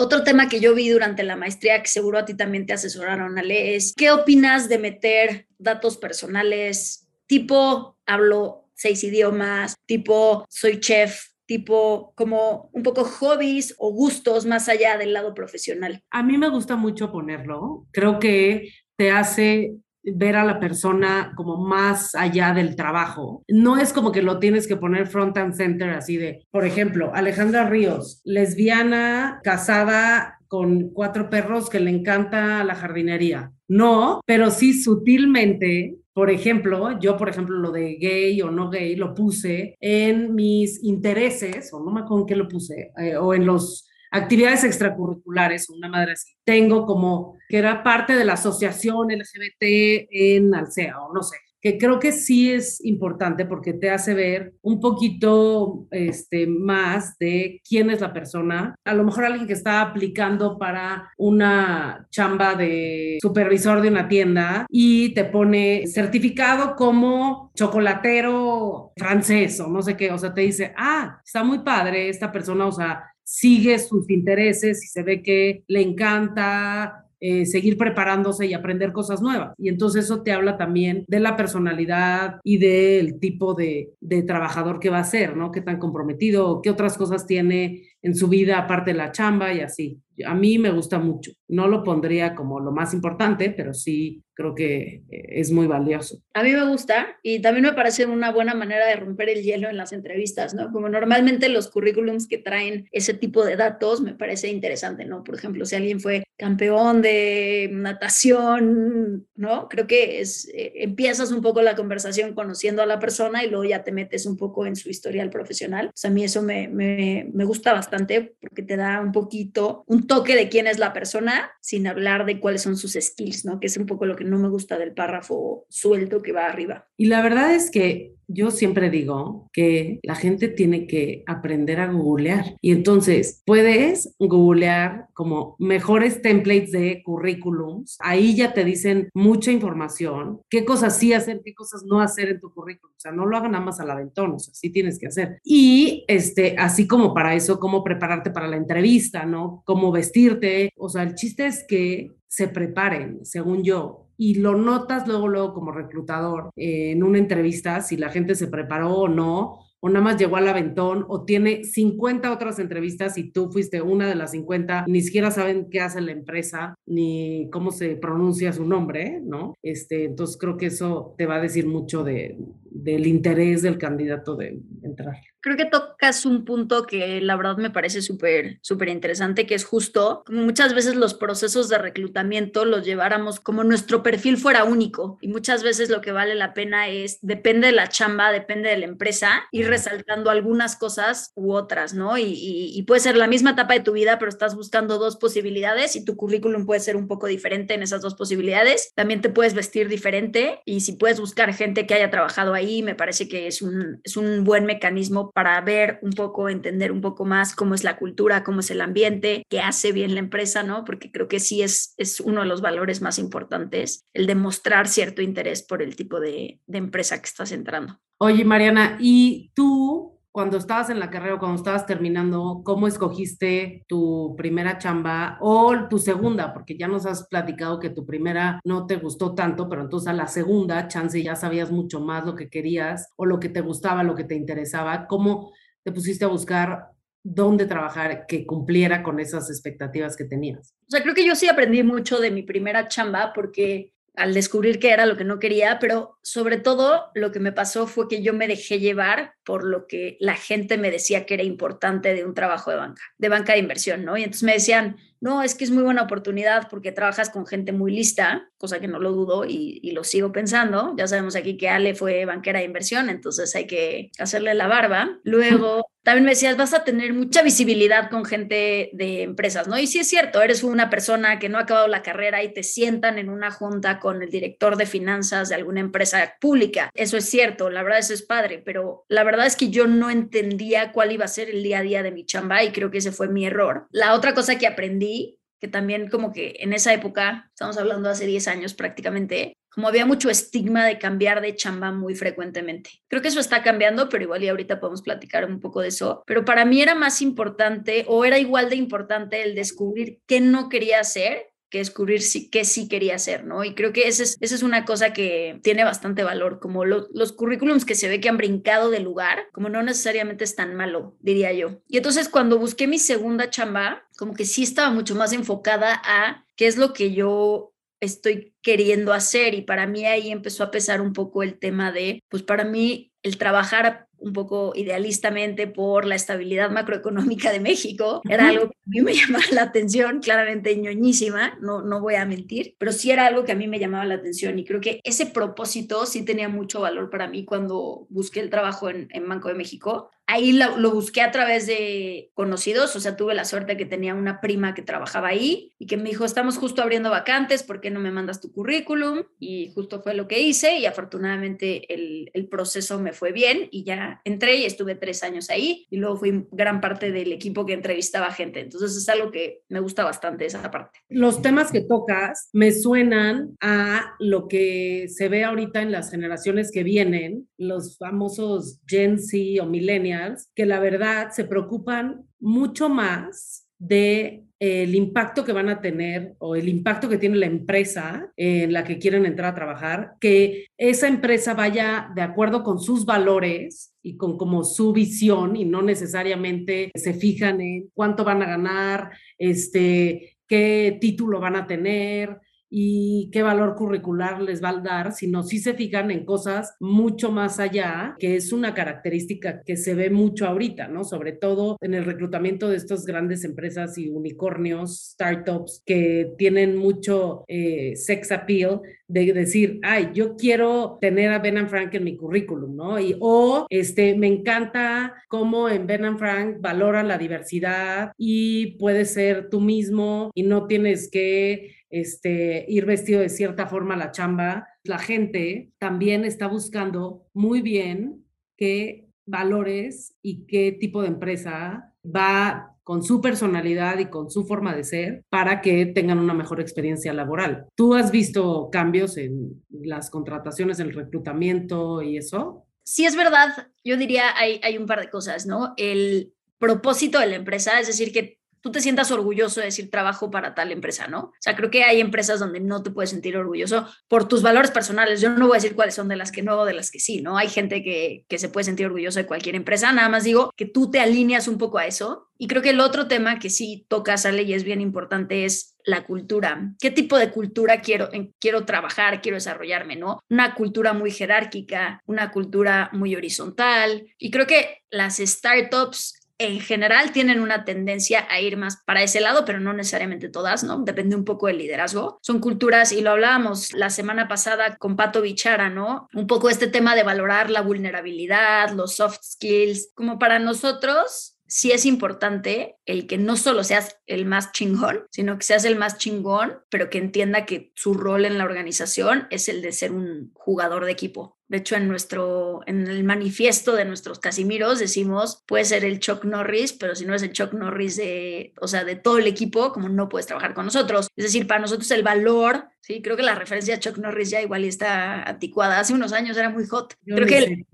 Otro 0.00 0.22
tema 0.22 0.48
que 0.48 0.60
yo 0.60 0.76
vi 0.76 0.88
durante 0.88 1.24
la 1.24 1.34
maestría, 1.34 1.82
que 1.82 1.88
seguro 1.88 2.18
a 2.18 2.24
ti 2.24 2.34
también 2.34 2.66
te 2.66 2.72
asesoraron, 2.72 3.36
Ale, 3.36 3.74
es 3.74 3.94
¿qué 3.96 4.12
opinas 4.12 4.68
de 4.68 4.78
meter 4.78 5.48
datos 5.58 5.96
personales 5.96 7.08
tipo 7.26 7.98
hablo 8.06 8.70
seis 8.74 9.02
idiomas, 9.02 9.74
tipo 9.86 10.46
soy 10.48 10.78
chef, 10.78 11.30
tipo 11.46 12.12
como 12.14 12.70
un 12.72 12.84
poco 12.84 13.02
hobbies 13.02 13.74
o 13.78 13.92
gustos 13.92 14.46
más 14.46 14.68
allá 14.68 14.96
del 14.98 15.12
lado 15.12 15.34
profesional? 15.34 16.00
A 16.10 16.22
mí 16.22 16.38
me 16.38 16.48
gusta 16.48 16.76
mucho 16.76 17.10
ponerlo. 17.10 17.84
Creo 17.90 18.20
que 18.20 18.70
te 18.96 19.10
hace 19.10 19.72
ver 20.02 20.36
a 20.36 20.44
la 20.44 20.60
persona 20.60 21.32
como 21.36 21.56
más 21.56 22.14
allá 22.14 22.54
del 22.54 22.76
trabajo. 22.76 23.44
No 23.48 23.76
es 23.76 23.92
como 23.92 24.12
que 24.12 24.22
lo 24.22 24.38
tienes 24.38 24.66
que 24.66 24.76
poner 24.76 25.06
front 25.06 25.36
and 25.38 25.54
center 25.54 25.90
así 25.90 26.16
de, 26.16 26.46
por 26.50 26.64
ejemplo, 26.64 27.12
Alejandra 27.14 27.68
Ríos, 27.68 28.20
lesbiana, 28.24 29.40
casada 29.42 30.38
con 30.48 30.90
cuatro 30.90 31.28
perros 31.28 31.68
que 31.68 31.80
le 31.80 31.90
encanta 31.90 32.64
la 32.64 32.74
jardinería. 32.74 33.52
No, 33.68 34.22
pero 34.24 34.50
sí 34.50 34.82
sutilmente 34.82 35.98
por 36.18 36.30
ejemplo, 36.30 36.98
yo, 36.98 37.16
por 37.16 37.28
ejemplo, 37.28 37.56
lo 37.58 37.70
de 37.70 37.94
gay 37.94 38.42
o 38.42 38.50
no 38.50 38.70
gay, 38.70 38.96
lo 38.96 39.14
puse 39.14 39.76
en 39.78 40.34
mis 40.34 40.82
intereses, 40.82 41.72
o 41.72 41.78
no 41.78 41.92
me 41.92 42.00
acuerdo 42.00 42.22
en 42.22 42.26
qué 42.26 42.34
lo 42.34 42.48
puse, 42.48 42.90
eh, 42.98 43.16
o 43.16 43.34
en 43.34 43.46
los 43.46 43.87
actividades 44.10 44.64
extracurriculares, 44.64 45.68
una 45.70 45.88
madre 45.88 46.12
así. 46.12 46.32
Tengo 46.44 46.86
como 46.86 47.36
que 47.48 47.58
era 47.58 47.82
parte 47.82 48.14
de 48.14 48.24
la 48.24 48.34
asociación 48.34 49.08
LGBT 49.08 50.08
en 50.10 50.54
Alcea, 50.54 51.00
o 51.00 51.12
no 51.12 51.22
sé, 51.22 51.36
que 51.60 51.78
creo 51.78 51.98
que 51.98 52.12
sí 52.12 52.52
es 52.52 52.84
importante 52.84 53.44
porque 53.44 53.72
te 53.72 53.90
hace 53.90 54.14
ver 54.14 54.54
un 54.62 54.80
poquito 54.80 55.86
este, 55.90 56.46
más 56.46 57.18
de 57.18 57.60
quién 57.68 57.90
es 57.90 58.00
la 58.00 58.12
persona. 58.12 58.74
A 58.84 58.94
lo 58.94 59.04
mejor 59.04 59.24
alguien 59.24 59.46
que 59.46 59.54
está 59.54 59.80
aplicando 59.80 60.56
para 60.58 61.10
una 61.16 62.06
chamba 62.10 62.54
de 62.54 63.18
supervisor 63.20 63.80
de 63.80 63.88
una 63.88 64.08
tienda 64.08 64.66
y 64.68 65.14
te 65.14 65.24
pone 65.24 65.86
certificado 65.86 66.76
como 66.76 67.50
chocolatero 67.56 68.92
francés 68.96 69.58
o 69.60 69.68
no 69.68 69.82
sé 69.82 69.96
qué, 69.96 70.12
o 70.12 70.18
sea, 70.18 70.32
te 70.32 70.42
dice, 70.42 70.72
ah, 70.76 71.20
está 71.24 71.42
muy 71.42 71.60
padre 71.60 72.08
esta 72.08 72.30
persona, 72.30 72.66
o 72.66 72.72
sea, 72.72 73.02
sigue 73.28 73.78
sus 73.78 74.08
intereses 74.08 74.82
y 74.82 74.86
se 74.86 75.02
ve 75.02 75.22
que 75.22 75.62
le 75.68 75.82
encanta 75.82 77.04
eh, 77.20 77.44
seguir 77.44 77.76
preparándose 77.76 78.46
y 78.46 78.54
aprender 78.54 78.92
cosas 78.92 79.20
nuevas. 79.20 79.52
Y 79.58 79.68
entonces 79.68 80.06
eso 80.06 80.22
te 80.22 80.32
habla 80.32 80.56
también 80.56 81.04
de 81.08 81.20
la 81.20 81.36
personalidad 81.36 82.40
y 82.42 82.56
del 82.56 83.20
tipo 83.20 83.52
de, 83.52 83.90
de 84.00 84.22
trabajador 84.22 84.80
que 84.80 84.88
va 84.88 85.00
a 85.00 85.04
ser, 85.04 85.36
¿no? 85.36 85.52
Qué 85.52 85.60
tan 85.60 85.78
comprometido, 85.78 86.62
qué 86.62 86.70
otras 86.70 86.96
cosas 86.96 87.26
tiene 87.26 87.82
en 88.02 88.14
su 88.14 88.28
vida 88.28 88.58
aparte 88.58 88.92
de 88.92 88.98
la 88.98 89.12
chamba 89.12 89.52
y 89.52 89.60
así. 89.60 90.00
A 90.26 90.34
mí 90.34 90.58
me 90.58 90.70
gusta 90.70 90.98
mucho. 90.98 91.32
No 91.48 91.68
lo 91.68 91.84
pondría 91.84 92.34
como 92.34 92.60
lo 92.60 92.72
más 92.72 92.92
importante, 92.92 93.50
pero 93.50 93.72
sí 93.72 94.22
creo 94.38 94.54
que 94.54 95.02
eh, 95.10 95.24
es 95.30 95.50
muy 95.50 95.66
valioso. 95.66 96.22
A 96.32 96.42
mí 96.42 96.52
me 96.52 96.68
gusta 96.68 97.18
y 97.22 97.40
también 97.40 97.64
me 97.64 97.72
parece 97.72 98.06
una 98.06 98.30
buena 98.30 98.54
manera 98.54 98.86
de 98.86 98.96
romper 98.96 99.28
el 99.30 99.42
hielo 99.42 99.68
en 99.68 99.76
las 99.76 99.92
entrevistas, 99.92 100.54
¿no? 100.54 100.70
Como 100.70 100.88
normalmente 100.88 101.48
los 101.48 101.68
currículums 101.68 102.28
que 102.28 102.38
traen 102.38 102.88
ese 102.92 103.14
tipo 103.14 103.44
de 103.44 103.56
datos 103.56 104.00
me 104.00 104.14
parece 104.14 104.48
interesante, 104.48 105.04
¿no? 105.04 105.24
Por 105.24 105.34
ejemplo, 105.34 105.64
si 105.64 105.74
alguien 105.74 105.98
fue 105.98 106.22
campeón 106.36 107.02
de 107.02 107.68
natación, 107.72 109.26
¿no? 109.34 109.68
Creo 109.68 109.88
que 109.88 110.20
es, 110.20 110.48
eh, 110.54 110.72
empiezas 110.76 111.32
un 111.32 111.42
poco 111.42 111.60
la 111.60 111.74
conversación 111.74 112.34
conociendo 112.34 112.80
a 112.80 112.86
la 112.86 113.00
persona 113.00 113.44
y 113.44 113.48
luego 113.48 113.64
ya 113.64 113.82
te 113.82 113.90
metes 113.90 114.24
un 114.24 114.36
poco 114.36 114.66
en 114.66 114.76
su 114.76 114.88
historial 114.88 115.30
profesional. 115.30 115.90
Sea, 115.94 116.10
a 116.10 116.14
mí 116.14 116.22
eso 116.22 116.42
me, 116.42 116.68
me, 116.68 117.28
me 117.32 117.44
gusta 117.44 117.72
bastante 117.72 117.97
porque 118.06 118.62
te 118.62 118.76
da 118.76 119.00
un 119.00 119.12
poquito, 119.12 119.84
un 119.86 120.06
toque 120.06 120.34
de 120.34 120.48
quién 120.48 120.66
es 120.66 120.78
la 120.78 120.92
persona 120.92 121.50
sin 121.60 121.86
hablar 121.86 122.26
de 122.26 122.40
cuáles 122.40 122.62
son 122.62 122.76
sus 122.76 122.92
skills, 122.92 123.44
¿no? 123.44 123.60
Que 123.60 123.66
es 123.66 123.76
un 123.76 123.86
poco 123.86 124.06
lo 124.06 124.16
que 124.16 124.24
no 124.24 124.38
me 124.38 124.48
gusta 124.48 124.78
del 124.78 124.92
párrafo 124.92 125.66
suelto 125.68 126.22
que 126.22 126.32
va 126.32 126.46
arriba. 126.46 126.88
Y 126.96 127.06
la 127.06 127.22
verdad 127.22 127.54
es 127.54 127.70
que 127.70 128.17
yo 128.28 128.50
siempre 128.50 128.90
digo 128.90 129.48
que 129.52 130.00
la 130.02 130.14
gente 130.14 130.48
tiene 130.48 130.86
que 130.86 131.24
aprender 131.26 131.80
a 131.80 131.90
googlear. 131.90 132.56
Y 132.60 132.72
entonces 132.72 133.42
puedes 133.46 134.14
googlear 134.18 135.08
como 135.14 135.56
mejores 135.58 136.20
templates 136.22 136.72
de 136.72 137.02
currículums. 137.02 137.96
Ahí 138.00 138.36
ya 138.36 138.52
te 138.52 138.64
dicen 138.64 139.08
mucha 139.14 139.50
información, 139.50 140.40
qué 140.50 140.64
cosas 140.64 140.98
sí 140.98 141.12
hacer, 141.12 141.40
qué 141.44 141.54
cosas 141.54 141.84
no 141.84 142.00
hacer 142.00 142.28
en 142.28 142.40
tu 142.40 142.52
currículum. 142.52 142.94
O 142.94 143.00
sea, 143.00 143.12
no 143.12 143.26
lo 143.26 143.36
hagan 143.36 143.52
nada 143.52 143.64
más 143.64 143.80
al 143.80 143.90
aventón, 143.90 144.32
o 144.32 144.38
sea, 144.38 144.52
sí 144.54 144.70
tienes 144.70 144.98
que 144.98 145.06
hacer. 145.06 145.38
Y 145.42 146.04
este, 146.08 146.56
así 146.58 146.86
como 146.86 147.14
para 147.14 147.34
eso, 147.34 147.58
cómo 147.58 147.82
prepararte 147.82 148.30
para 148.30 148.48
la 148.48 148.56
entrevista, 148.56 149.24
¿no? 149.24 149.62
Cómo 149.64 149.90
vestirte. 149.90 150.72
O 150.76 150.88
sea, 150.88 151.02
el 151.02 151.14
chiste 151.14 151.46
es 151.46 151.64
que 151.66 152.12
se 152.26 152.48
preparen, 152.48 153.24
según 153.24 153.62
yo, 153.64 154.07
y 154.18 154.34
lo 154.34 154.56
notas 154.56 155.06
luego, 155.06 155.28
luego 155.28 155.54
como 155.54 155.72
reclutador 155.72 156.50
en 156.56 157.02
una 157.02 157.18
entrevista, 157.18 157.80
si 157.80 157.96
la 157.96 158.10
gente 158.10 158.34
se 158.34 158.48
preparó 158.48 158.92
o 158.94 159.08
no, 159.08 159.60
o 159.80 159.88
nada 159.88 160.04
más 160.04 160.18
llegó 160.18 160.36
al 160.36 160.48
aventón, 160.48 161.04
o 161.08 161.24
tiene 161.24 161.62
50 161.62 162.32
otras 162.32 162.58
entrevistas 162.58 163.16
y 163.16 163.30
tú 163.30 163.50
fuiste 163.52 163.80
una 163.80 164.08
de 164.08 164.16
las 164.16 164.32
50, 164.32 164.86
ni 164.88 165.00
siquiera 165.02 165.30
saben 165.30 165.68
qué 165.70 165.80
hace 165.80 166.00
la 166.00 166.10
empresa, 166.10 166.74
ni 166.84 167.48
cómo 167.52 167.70
se 167.70 167.94
pronuncia 167.94 168.52
su 168.52 168.64
nombre, 168.64 169.20
¿no? 169.22 169.54
Este, 169.62 170.06
entonces 170.06 170.36
creo 170.36 170.56
que 170.56 170.66
eso 170.66 171.14
te 171.16 171.26
va 171.26 171.36
a 171.36 171.40
decir 171.40 171.68
mucho 171.68 172.02
de, 172.02 172.38
del 172.78 173.06
interés 173.06 173.62
del 173.62 173.76
candidato 173.76 174.36
de 174.36 174.60
entrar 174.82 175.16
creo 175.40 175.56
que 175.56 175.64
tocas 175.64 176.26
un 176.26 176.44
punto 176.44 176.84
que 176.84 177.20
la 177.20 177.36
verdad 177.36 177.56
me 177.56 177.70
parece 177.70 178.02
súper, 178.02 178.58
súper 178.62 178.88
interesante, 178.88 179.46
que 179.46 179.54
es 179.54 179.64
justo 179.64 180.22
como 180.26 180.42
muchas 180.42 180.74
veces 180.74 180.96
los 180.96 181.14
procesos 181.14 181.68
de 181.68 181.78
reclutamiento 181.78 182.64
los 182.64 182.84
lleváramos 182.84 183.40
como 183.40 183.64
nuestro 183.64 184.02
perfil 184.02 184.36
fuera 184.36 184.64
único 184.64 185.18
y 185.20 185.28
muchas 185.28 185.62
veces 185.62 185.90
lo 185.90 186.00
que 186.00 186.12
vale 186.12 186.34
la 186.34 186.54
pena 186.54 186.88
es, 186.88 187.18
depende 187.22 187.68
de 187.68 187.72
la 187.72 187.88
chamba, 187.88 188.32
depende 188.32 188.68
de 188.68 188.78
la 188.78 188.86
empresa, 188.86 189.44
ir 189.52 189.68
resaltando 189.68 190.30
algunas 190.30 190.76
cosas 190.76 191.32
u 191.34 191.52
otras, 191.52 191.94
¿no? 191.94 192.18
Y, 192.18 192.34
y, 192.74 192.82
puede 192.82 193.00
ser 193.00 193.16
la 193.16 193.26
misma 193.26 193.50
etapa 193.50 193.74
de 193.74 193.80
tu 193.80 193.92
vida, 193.92 194.18
pero 194.18 194.30
estás 194.30 194.54
buscando 194.54 194.98
dos 194.98 195.16
posibilidades 195.16 195.94
y 195.96 196.04
tu 196.04 196.16
currículum 196.16 196.64
puede 196.64 196.80
ser 196.80 196.96
un 196.96 197.06
poco 197.06 197.26
diferente 197.26 197.74
en 197.74 197.82
esas 197.82 198.00
dos 198.00 198.14
posibilidades. 198.14 198.92
También 198.94 199.20
te 199.20 199.28
puedes 199.28 199.54
vestir 199.54 199.88
diferente 199.88 200.60
y 200.64 200.80
si 200.80 200.92
puedes 200.92 201.20
buscar 201.20 201.52
gente 201.52 201.86
que 201.86 201.94
haya 201.94 202.10
trabajado 202.10 202.54
ahí, 202.54 202.67
me 202.82 202.94
parece 202.94 203.28
que 203.28 203.46
es 203.46 203.62
un, 203.62 204.00
es 204.04 204.16
un 204.16 204.44
buen 204.44 204.64
mecanismo 204.64 205.30
para 205.32 205.60
ver 205.60 205.98
un 206.02 206.12
poco, 206.12 206.48
entender 206.48 206.92
un 206.92 207.00
poco 207.00 207.24
más 207.24 207.54
cómo 207.54 207.74
es 207.74 207.84
la 207.84 207.96
cultura, 207.96 208.44
cómo 208.44 208.60
es 208.60 208.70
el 208.70 208.80
ambiente, 208.80 209.44
qué 209.48 209.60
hace 209.60 209.92
bien 209.92 210.14
la 210.14 210.20
empresa, 210.20 210.62
¿no? 210.62 210.84
Porque 210.84 211.10
creo 211.10 211.28
que 211.28 211.40
sí 211.40 211.62
es, 211.62 211.94
es 211.96 212.20
uno 212.20 212.42
de 212.42 212.46
los 212.46 212.60
valores 212.60 213.02
más 213.02 213.18
importantes, 213.18 214.04
el 214.12 214.26
demostrar 214.26 214.88
cierto 214.88 215.22
interés 215.22 215.62
por 215.62 215.82
el 215.82 215.96
tipo 215.96 216.20
de, 216.20 216.60
de 216.66 216.78
empresa 216.78 217.20
que 217.20 217.26
estás 217.26 217.52
entrando. 217.52 218.00
Oye, 218.20 218.44
Mariana, 218.44 218.96
¿y 219.00 219.52
tú 219.54 220.07
cuando 220.32 220.56
estabas 220.58 220.90
en 220.90 221.00
la 221.00 221.10
carrera 221.10 221.38
cuando 221.38 221.56
estabas 221.56 221.86
terminando, 221.86 222.62
cómo 222.64 222.86
escogiste 222.86 223.84
tu 223.88 224.34
primera 224.36 224.78
chamba 224.78 225.38
o 225.40 225.88
tu 225.88 225.98
segunda, 225.98 226.52
porque 226.52 226.76
ya 226.76 226.86
nos 226.86 227.06
has 227.06 227.26
platicado 227.28 227.80
que 227.80 227.90
tu 227.90 228.06
primera 228.06 228.60
no 228.64 228.86
te 228.86 228.96
gustó 228.96 229.34
tanto, 229.34 229.68
pero 229.68 229.82
entonces 229.82 230.08
a 230.08 230.12
la 230.12 230.26
segunda, 230.26 230.88
chance 230.88 231.22
ya 231.22 231.34
sabías 231.34 231.70
mucho 231.70 232.00
más 232.00 232.24
lo 232.24 232.34
que 232.34 232.48
querías 232.50 233.08
o 233.16 233.26
lo 233.26 233.40
que 233.40 233.48
te 233.48 233.60
gustaba, 233.60 234.02
lo 234.02 234.14
que 234.14 234.24
te 234.24 234.34
interesaba, 234.34 235.06
¿cómo 235.06 235.52
te 235.82 235.92
pusiste 235.92 236.24
a 236.24 236.28
buscar 236.28 236.88
dónde 237.22 237.66
trabajar 237.66 238.26
que 238.26 238.46
cumpliera 238.46 239.02
con 239.02 239.20
esas 239.20 239.50
expectativas 239.50 240.16
que 240.16 240.24
tenías? 240.24 240.74
O 240.86 240.90
sea, 240.90 241.02
creo 241.02 241.14
que 241.14 241.26
yo 241.26 241.34
sí 241.34 241.48
aprendí 241.48 241.82
mucho 241.82 242.20
de 242.20 242.30
mi 242.30 242.42
primera 242.42 242.88
chamba 242.88 243.32
porque 243.34 243.92
al 244.18 244.34
descubrir 244.34 244.78
que 244.78 244.90
era 244.90 245.06
lo 245.06 245.16
que 245.16 245.24
no 245.24 245.38
quería, 245.38 245.78
pero 245.78 246.18
sobre 246.22 246.58
todo 246.58 247.10
lo 247.14 247.32
que 247.32 247.40
me 247.40 247.52
pasó 247.52 247.86
fue 247.86 248.08
que 248.08 248.22
yo 248.22 248.34
me 248.34 248.48
dejé 248.48 248.80
llevar 248.80 249.34
por 249.44 249.64
lo 249.64 249.86
que 249.86 250.16
la 250.20 250.34
gente 250.34 250.76
me 250.76 250.90
decía 250.90 251.24
que 251.24 251.34
era 251.34 251.42
importante 251.42 252.12
de 252.14 252.24
un 252.24 252.34
trabajo 252.34 252.70
de 252.70 252.76
banca, 252.76 253.02
de 253.16 253.28
banca 253.28 253.52
de 253.52 253.60
inversión, 253.60 254.04
¿no? 254.04 254.16
Y 254.16 254.24
entonces 254.24 254.42
me 254.42 254.52
decían, 254.52 254.96
no, 255.20 255.42
es 255.42 255.54
que 255.54 255.64
es 255.64 255.70
muy 255.70 255.82
buena 255.82 256.02
oportunidad 256.02 256.68
porque 256.68 256.92
trabajas 256.92 257.30
con 257.30 257.46
gente 257.46 257.72
muy 257.72 257.92
lista, 257.92 258.50
cosa 258.58 258.80
que 258.80 258.88
no 258.88 258.98
lo 258.98 259.12
dudo 259.12 259.44
y, 259.44 259.80
y, 259.82 259.92
lo 259.92 260.04
sigo 260.04 260.32
pensando. 260.32 260.94
Ya 260.96 261.08
sabemos 261.08 261.34
aquí 261.34 261.56
que 261.56 261.68
Ale 261.68 261.94
fue 261.94 262.24
banquera 262.24 262.60
de 262.60 262.66
inversión, 262.66 263.08
entonces 263.08 263.54
hay 263.56 263.66
que 263.66 264.10
hacerle 264.18 264.54
la 264.54 264.68
barba. 264.68 265.18
Luego 265.24 265.86
también 266.08 266.24
me 266.24 266.30
decías, 266.30 266.56
vas 266.56 266.72
a 266.72 266.84
tener 266.84 267.12
mucha 267.12 267.42
visibilidad 267.42 268.08
con 268.08 268.24
gente 268.24 268.88
de 268.94 269.24
empresas, 269.24 269.68
¿no? 269.68 269.78
Y 269.78 269.86
sí 269.86 269.98
es 269.98 270.08
cierto, 270.08 270.40
eres 270.40 270.62
una 270.62 270.88
persona 270.88 271.38
que 271.38 271.50
no 271.50 271.58
ha 271.58 271.64
acabado 271.64 271.86
la 271.86 272.02
carrera 272.02 272.42
y 272.42 272.54
te 272.54 272.62
sientan 272.62 273.18
en 273.18 273.28
una 273.28 273.50
junta 273.50 274.00
con 274.00 274.22
el 274.22 274.30
director 274.30 274.78
de 274.78 274.86
finanzas 274.86 275.50
de 275.50 275.56
alguna 275.56 275.80
empresa 275.80 276.36
pública. 276.40 276.88
Eso 276.94 277.18
es 277.18 277.28
cierto, 277.28 277.68
la 277.68 277.82
verdad 277.82 277.98
eso 277.98 278.14
es 278.14 278.22
padre, 278.22 278.62
pero 278.64 279.04
la 279.08 279.22
verdad 279.22 279.44
es 279.44 279.54
que 279.54 279.68
yo 279.68 279.86
no 279.86 280.08
entendía 280.08 280.92
cuál 280.92 281.12
iba 281.12 281.26
a 281.26 281.28
ser 281.28 281.50
el 281.50 281.62
día 281.62 281.80
a 281.80 281.82
día 281.82 282.02
de 282.02 282.10
mi 282.10 282.24
chamba 282.24 282.64
y 282.64 282.72
creo 282.72 282.90
que 282.90 282.98
ese 282.98 283.12
fue 283.12 283.28
mi 283.28 283.44
error. 283.44 283.86
La 283.90 284.14
otra 284.14 284.32
cosa 284.32 284.56
que 284.56 284.66
aprendí 284.66 285.38
que 285.60 285.68
también 285.68 286.08
como 286.08 286.32
que 286.32 286.54
en 286.60 286.72
esa 286.72 286.94
época, 286.94 287.50
estamos 287.50 287.76
hablando 287.76 288.08
hace 288.08 288.26
10 288.26 288.48
años 288.48 288.74
prácticamente, 288.74 289.57
como 289.70 289.88
había 289.88 290.06
mucho 290.06 290.30
estigma 290.30 290.84
de 290.86 290.98
cambiar 290.98 291.40
de 291.40 291.54
chamba 291.54 291.92
muy 291.92 292.14
frecuentemente. 292.14 292.90
Creo 293.08 293.22
que 293.22 293.28
eso 293.28 293.40
está 293.40 293.62
cambiando, 293.62 294.08
pero 294.08 294.24
igual 294.24 294.42
y 294.42 294.48
ahorita 294.48 294.80
podemos 294.80 295.02
platicar 295.02 295.44
un 295.44 295.60
poco 295.60 295.80
de 295.80 295.88
eso. 295.88 296.22
Pero 296.26 296.44
para 296.44 296.64
mí 296.64 296.80
era 296.82 296.94
más 296.94 297.22
importante 297.22 298.04
o 298.08 298.24
era 298.24 298.38
igual 298.38 298.70
de 298.70 298.76
importante 298.76 299.42
el 299.42 299.54
descubrir 299.54 300.20
qué 300.26 300.40
no 300.40 300.68
quería 300.68 301.00
hacer 301.00 301.48
que 301.70 301.78
descubrir 301.78 302.22
si, 302.22 302.48
qué 302.48 302.64
sí 302.64 302.88
quería 302.88 303.16
hacer, 303.16 303.44
¿no? 303.44 303.62
Y 303.62 303.74
creo 303.74 303.92
que 303.92 304.08
esa 304.08 304.22
es, 304.22 304.36
esa 304.40 304.54
es 304.54 304.62
una 304.62 304.84
cosa 304.84 305.12
que 305.12 305.60
tiene 305.62 305.84
bastante 305.84 306.22
valor, 306.22 306.60
como 306.60 306.84
los 306.84 307.32
currículums 307.32 307.84
que 307.84 307.94
se 307.94 308.08
ve 308.08 308.20
que 308.20 308.28
han 308.28 308.38
brincado 308.38 308.90
de 308.90 309.00
lugar, 309.00 309.48
como 309.52 309.68
no 309.68 309.82
necesariamente 309.82 310.44
es 310.44 310.56
tan 310.56 310.74
malo, 310.74 311.16
diría 311.20 311.52
yo. 311.52 311.80
Y 311.86 311.98
entonces 311.98 312.28
cuando 312.28 312.58
busqué 312.58 312.86
mi 312.86 312.98
segunda 312.98 313.50
chamba, 313.50 314.06
como 314.16 314.34
que 314.34 314.46
sí 314.46 314.62
estaba 314.62 314.90
mucho 314.90 315.14
más 315.14 315.32
enfocada 315.32 316.00
a 316.04 316.46
qué 316.56 316.66
es 316.66 316.76
lo 316.76 316.92
que 316.92 317.12
yo 317.12 317.72
estoy 318.00 318.54
queriendo 318.62 319.12
hacer 319.12 319.54
y 319.54 319.62
para 319.62 319.86
mí 319.86 320.04
ahí 320.04 320.30
empezó 320.30 320.64
a 320.64 320.70
pesar 320.70 321.00
un 321.00 321.12
poco 321.12 321.42
el 321.42 321.58
tema 321.58 321.92
de, 321.92 322.22
pues 322.28 322.42
para 322.42 322.64
mí 322.64 323.12
el 323.22 323.38
trabajar 323.38 324.08
un 324.20 324.32
poco 324.32 324.72
idealistamente 324.74 325.66
por 325.66 326.04
la 326.04 326.14
estabilidad 326.14 326.70
macroeconómica 326.70 327.52
de 327.52 327.60
México. 327.60 328.20
Era 328.28 328.48
algo 328.48 328.70
que 328.70 328.76
a 328.76 328.90
mí 328.90 329.00
me 329.00 329.12
llamaba 329.14 329.44
la 329.52 329.62
atención, 329.62 330.20
claramente 330.20 330.76
ñoñísima, 330.76 331.56
no, 331.60 331.82
no 331.82 332.00
voy 332.00 332.16
a 332.16 332.24
mentir, 332.24 332.74
pero 332.78 332.92
sí 332.92 333.10
era 333.10 333.26
algo 333.26 333.44
que 333.44 333.52
a 333.52 333.56
mí 333.56 333.68
me 333.68 333.78
llamaba 333.78 334.04
la 334.04 334.14
atención 334.14 334.58
y 334.58 334.64
creo 334.64 334.80
que 334.80 335.00
ese 335.04 335.26
propósito 335.26 336.06
sí 336.06 336.24
tenía 336.24 336.48
mucho 336.48 336.80
valor 336.80 337.10
para 337.10 337.28
mí 337.28 337.44
cuando 337.44 338.06
busqué 338.10 338.40
el 338.40 338.50
trabajo 338.50 338.90
en, 338.90 339.08
en 339.10 339.28
Banco 339.28 339.48
de 339.48 339.54
México. 339.54 340.10
Ahí 340.30 340.52
lo, 340.52 340.76
lo, 340.76 340.92
busqué 340.92 341.22
a 341.22 341.30
través 341.30 341.66
de 341.66 342.30
conocidos, 342.34 342.94
o 342.94 343.00
sea, 343.00 343.16
tuve 343.16 343.34
la 343.34 343.46
suerte 343.46 343.78
que 343.78 343.86
tenía 343.86 344.14
una 344.14 344.40
prima 344.40 344.74
que 344.74 344.82
trabajaba 344.82 345.28
ahí 345.28 345.72
y 345.78 345.86
que 345.86 345.96
me 345.96 346.10
dijo, 346.10 346.24
estamos 346.24 346.58
justo 346.58 346.82
abriendo 346.82 347.10
vacantes, 347.10 347.62
¿por 347.62 347.80
qué 347.80 347.90
no 347.90 347.98
me 347.98 348.10
mandas 348.10 348.40
tu 348.40 348.52
currículum? 348.52 349.22
Y 349.40 349.72
justo 349.74 350.02
fue 350.02 350.12
lo 350.14 350.28
que 350.28 350.40
hice 350.40 350.78
y 350.78 350.86
afortunadamente 350.86 351.92
el, 351.92 352.30
el 352.34 352.46
proceso 352.46 353.00
me 353.00 353.12
fue 353.12 353.32
bien 353.32 353.68
y 353.70 353.84
ya 353.84 354.20
entré 354.24 354.56
y 354.56 354.64
estuve 354.66 354.94
tres 354.94 355.22
años 355.22 355.48
ahí 355.50 355.86
y 355.90 355.96
luego 355.96 356.18
fui 356.18 356.46
gran 356.52 356.80
parte 356.80 357.10
del 357.10 357.32
equipo 357.32 357.64
que 357.64 357.72
entrevistaba 357.72 358.30
gente. 358.30 358.60
Entonces 358.60 358.96
es 358.96 359.08
algo 359.08 359.30
que 359.30 359.62
me 359.68 359.80
gusta 359.80 360.04
bastante 360.04 360.44
esa 360.44 360.70
parte. 360.70 361.00
Los 361.08 361.42
temas 361.42 361.72
que 361.72 361.80
tocas 361.80 362.50
me 362.52 362.72
suenan 362.72 363.56
a 363.60 364.14
lo 364.18 364.46
que 364.46 365.06
se 365.08 365.28
ve 365.28 365.44
ahorita 365.44 365.80
en 365.80 365.92
las 365.92 366.10
generaciones 366.10 366.70
que 366.70 366.82
vienen, 366.82 367.48
los 367.56 367.96
famosos 367.98 368.80
Gen 368.86 369.18
Z 369.18 369.62
o 369.62 369.66
millennials, 369.66 370.17
que 370.54 370.66
la 370.66 370.80
verdad 370.80 371.30
se 371.30 371.44
preocupan 371.44 372.24
mucho 372.40 372.88
más 372.88 373.68
de 373.78 374.44
el 374.60 374.94
impacto 374.96 375.44
que 375.44 375.52
van 375.52 375.68
a 375.68 375.80
tener 375.80 376.34
o 376.38 376.56
el 376.56 376.68
impacto 376.68 377.08
que 377.08 377.18
tiene 377.18 377.36
la 377.36 377.46
empresa 377.46 378.32
en 378.36 378.72
la 378.72 378.82
que 378.82 378.98
quieren 378.98 379.24
entrar 379.24 379.52
a 379.52 379.54
trabajar, 379.54 380.14
que 380.20 380.66
esa 380.76 381.06
empresa 381.06 381.54
vaya 381.54 382.10
de 382.14 382.22
acuerdo 382.22 382.64
con 382.64 382.80
sus 382.80 383.04
valores 383.04 383.94
y 384.02 384.16
con 384.16 384.36
como 384.36 384.64
su 384.64 384.92
visión 384.92 385.54
y 385.54 385.64
no 385.64 385.82
necesariamente 385.82 386.90
se 386.94 387.14
fijan 387.14 387.60
en 387.60 387.88
cuánto 387.94 388.24
van 388.24 388.42
a 388.42 388.46
ganar, 388.46 389.10
este, 389.38 390.38
qué 390.48 390.98
título 391.00 391.38
van 391.38 391.54
a 391.54 391.66
tener, 391.66 392.40
y 392.70 393.30
qué 393.32 393.42
valor 393.42 393.74
curricular 393.74 394.40
les 394.42 394.62
va 394.62 394.70
a 394.70 394.80
dar, 394.80 395.12
sino 395.12 395.42
si 395.42 395.58
se 395.58 395.74
fijan 395.74 396.10
en 396.10 396.24
cosas 396.24 396.76
mucho 396.80 397.32
más 397.32 397.58
allá, 397.60 398.16
que 398.18 398.36
es 398.36 398.52
una 398.52 398.74
característica 398.74 399.62
que 399.62 399.76
se 399.76 399.94
ve 399.94 400.10
mucho 400.10 400.46
ahorita, 400.46 400.88
¿no? 400.88 401.04
Sobre 401.04 401.32
todo 401.32 401.76
en 401.80 401.94
el 401.94 402.04
reclutamiento 402.04 402.68
de 402.68 402.76
estas 402.76 403.04
grandes 403.04 403.44
empresas 403.44 403.98
y 403.98 404.08
unicornios, 404.08 405.12
startups, 405.12 405.82
que 405.84 406.32
tienen 406.36 406.76
mucho 406.76 407.44
eh, 407.48 407.94
sex 407.96 408.32
appeal, 408.32 408.80
de 409.08 409.32
decir, 409.32 409.80
ay, 409.82 410.10
yo 410.12 410.36
quiero 410.36 410.98
tener 411.00 411.30
a 411.30 411.38
Ben 411.38 411.68
Frank 411.68 411.94
en 411.94 412.04
mi 412.04 412.16
currículum, 412.16 412.76
¿no? 412.76 413.00
Y, 413.00 413.16
o 413.20 413.66
este, 413.70 414.14
me 414.14 414.26
encanta 414.26 415.14
cómo 415.28 415.68
en 415.70 415.86
Ben 415.86 416.18
Frank 416.18 416.58
valora 416.60 417.02
la 417.02 417.16
diversidad 417.16 418.12
y 418.18 418.76
puedes 418.78 419.14
ser 419.14 419.48
tú 419.48 419.60
mismo 419.60 420.30
y 420.34 420.42
no 420.42 420.66
tienes 420.66 421.10
que 421.10 421.77
este, 421.90 422.64
ir 422.68 422.84
vestido 422.84 423.20
de 423.20 423.28
cierta 423.28 423.66
forma 423.66 423.94
a 423.94 423.98
la 423.98 424.12
chamba, 424.12 424.68
la 424.84 424.98
gente 424.98 425.72
también 425.78 426.24
está 426.24 426.46
buscando 426.46 427.26
muy 427.34 427.62
bien 427.62 428.24
qué 428.56 429.08
valores 429.26 430.16
y 430.22 430.46
qué 430.46 430.72
tipo 430.72 431.02
de 431.02 431.08
empresa 431.08 431.94
va 432.04 432.74
con 432.82 433.02
su 433.02 433.20
personalidad 433.20 433.98
y 433.98 434.06
con 434.06 434.30
su 434.30 434.46
forma 434.46 434.74
de 434.74 434.82
ser 434.82 435.22
para 435.28 435.60
que 435.60 435.84
tengan 435.84 436.18
una 436.18 436.32
mejor 436.32 436.58
experiencia 436.58 437.12
laboral. 437.12 437.66
¿Tú 437.74 437.94
has 437.94 438.10
visto 438.10 438.70
cambios 438.72 439.18
en 439.18 439.62
las 439.68 440.08
contrataciones, 440.08 440.80
el 440.80 440.94
reclutamiento 440.94 442.00
y 442.00 442.16
eso? 442.16 442.66
Sí, 442.82 443.04
es 443.04 443.14
verdad. 443.14 443.68
Yo 443.84 443.98
diría 443.98 444.34
hay, 444.34 444.58
hay 444.62 444.78
un 444.78 444.86
par 444.86 445.00
de 445.00 445.10
cosas, 445.10 445.44
¿no? 445.44 445.74
El 445.76 446.32
propósito 446.58 447.20
de 447.20 447.26
la 447.26 447.36
empresa, 447.36 447.78
es 447.78 447.88
decir, 447.88 448.10
que 448.10 448.37
tú 448.68 448.72
te 448.72 448.82
sientas 448.82 449.10
orgulloso 449.10 449.60
de 449.60 449.66
decir 449.66 449.90
trabajo 449.90 450.30
para 450.30 450.54
tal 450.54 450.72
empresa, 450.72 451.06
¿no? 451.08 451.20
O 451.20 451.34
sea, 451.40 451.56
creo 451.56 451.70
que 451.70 451.84
hay 451.84 452.00
empresas 452.00 452.38
donde 452.38 452.60
no 452.60 452.82
te 452.82 452.90
puedes 452.90 453.08
sentir 453.08 453.34
orgulloso 453.34 453.88
por 454.08 454.28
tus 454.28 454.42
valores 454.42 454.70
personales. 454.70 455.22
Yo 455.22 455.30
no 455.30 455.46
voy 455.46 455.56
a 455.56 455.60
decir 455.60 455.74
cuáles 455.74 455.94
son 455.94 456.06
de 456.08 456.16
las 456.16 456.30
que 456.30 456.42
no, 456.42 456.66
de 456.66 456.74
las 456.74 456.90
que 456.90 457.00
sí, 457.00 457.22
¿no? 457.22 457.38
Hay 457.38 457.48
gente 457.48 457.82
que, 457.82 458.26
que 458.28 458.38
se 458.38 458.50
puede 458.50 458.64
sentir 458.64 458.84
orgulloso 458.84 459.20
de 459.20 459.26
cualquier 459.26 459.54
empresa, 459.54 459.90
nada 459.90 460.10
más 460.10 460.24
digo 460.24 460.52
que 460.54 460.66
tú 460.66 460.90
te 460.90 461.00
alineas 461.00 461.48
un 461.48 461.56
poco 461.56 461.78
a 461.78 461.86
eso. 461.86 462.28
Y 462.36 462.46
creo 462.46 462.62
que 462.62 462.70
el 462.70 462.80
otro 462.80 463.08
tema 463.08 463.38
que 463.38 463.50
sí 463.50 463.86
toca, 463.88 464.16
sale 464.16 464.42
y 464.42 464.52
es 464.52 464.62
bien 464.62 464.80
importante 464.80 465.44
es 465.44 465.76
la 465.82 466.04
cultura. 466.04 466.72
¿Qué 466.78 466.90
tipo 466.90 467.18
de 467.18 467.30
cultura 467.30 467.80
quiero, 467.80 468.10
quiero 468.38 468.64
trabajar, 468.64 469.22
quiero 469.22 469.36
desarrollarme, 469.36 469.96
no? 469.96 470.22
Una 470.28 470.54
cultura 470.54 470.92
muy 470.92 471.10
jerárquica, 471.10 472.00
una 472.06 472.30
cultura 472.30 472.90
muy 472.92 473.16
horizontal. 473.16 474.06
Y 474.18 474.30
creo 474.30 474.46
que 474.46 474.82
las 474.90 475.16
startups 475.16 476.17
en 476.38 476.60
general 476.60 477.12
tienen 477.12 477.40
una 477.40 477.64
tendencia 477.64 478.26
a 478.30 478.40
ir 478.40 478.56
más 478.56 478.78
para 478.84 479.02
ese 479.02 479.20
lado, 479.20 479.44
pero 479.44 479.58
no 479.58 479.72
necesariamente 479.72 480.28
todas, 480.28 480.62
¿no? 480.62 480.78
Depende 480.78 481.16
un 481.16 481.24
poco 481.24 481.48
del 481.48 481.58
liderazgo. 481.58 482.18
Son 482.22 482.40
culturas, 482.40 482.92
y 482.92 483.00
lo 483.00 483.10
hablábamos 483.10 483.72
la 483.72 483.90
semana 483.90 484.28
pasada 484.28 484.76
con 484.76 484.96
Pato 484.96 485.20
Bichara, 485.20 485.68
¿no? 485.68 486.08
Un 486.14 486.26
poco 486.26 486.48
este 486.48 486.68
tema 486.68 486.94
de 486.94 487.02
valorar 487.02 487.50
la 487.50 487.62
vulnerabilidad, 487.62 488.70
los 488.70 488.94
soft 488.94 489.18
skills, 489.22 489.90
como 489.94 490.18
para 490.18 490.38
nosotros 490.38 491.37
sí 491.48 491.72
es 491.72 491.86
importante 491.86 492.76
el 492.86 493.06
que 493.06 493.18
no 493.18 493.36
solo 493.36 493.64
seas 493.64 493.98
el 494.06 494.26
más 494.26 494.52
chingón, 494.52 495.06
sino 495.10 495.38
que 495.38 495.44
seas 495.44 495.64
el 495.64 495.76
más 495.76 495.98
chingón, 495.98 496.58
pero 496.70 496.90
que 496.90 496.98
entienda 496.98 497.46
que 497.46 497.72
su 497.74 497.94
rol 497.94 498.24
en 498.24 498.38
la 498.38 498.44
organización 498.44 499.26
es 499.30 499.48
el 499.48 499.62
de 499.62 499.72
ser 499.72 499.92
un 499.92 500.30
jugador 500.34 500.84
de 500.84 500.92
equipo. 500.92 501.38
De 501.48 501.56
hecho, 501.56 501.76
en 501.76 501.88
nuestro, 501.88 502.60
en 502.66 502.86
el 502.88 503.04
manifiesto 503.04 503.74
de 503.74 503.86
nuestros 503.86 504.18
Casimiros 504.18 504.78
decimos, 504.78 505.42
puede 505.46 505.64
ser 505.64 505.82
el 505.86 505.98
Chuck 505.98 506.24
Norris, 506.24 506.74
pero 506.74 506.94
si 506.94 507.06
no 507.06 507.14
es 507.14 507.22
el 507.22 507.32
Chuck 507.32 507.54
Norris 507.54 507.96
de, 507.96 508.52
o 508.60 508.68
sea, 508.68 508.84
de 508.84 508.96
todo 508.96 509.16
el 509.16 509.26
equipo, 509.26 509.72
como 509.72 509.88
no 509.88 510.10
puedes 510.10 510.26
trabajar 510.26 510.52
con 510.52 510.66
nosotros. 510.66 511.08
Es 511.16 511.24
decir, 511.24 511.46
para 511.46 511.60
nosotros 511.60 511.90
el 511.90 512.02
valor, 512.02 512.68
sí, 512.82 513.00
creo 513.00 513.16
que 513.16 513.22
la 513.22 513.34
referencia 513.34 513.76
a 513.76 513.80
Chuck 513.80 513.96
Norris 513.96 514.28
ya 514.28 514.42
igual 514.42 514.64
está 514.64 515.22
anticuada. 515.22 515.80
Hace 515.80 515.94
unos 515.94 516.12
años 516.12 516.36
era 516.36 516.50
muy 516.50 516.66
hot. 516.66 516.94
creo 517.02 517.26
que 517.26 517.64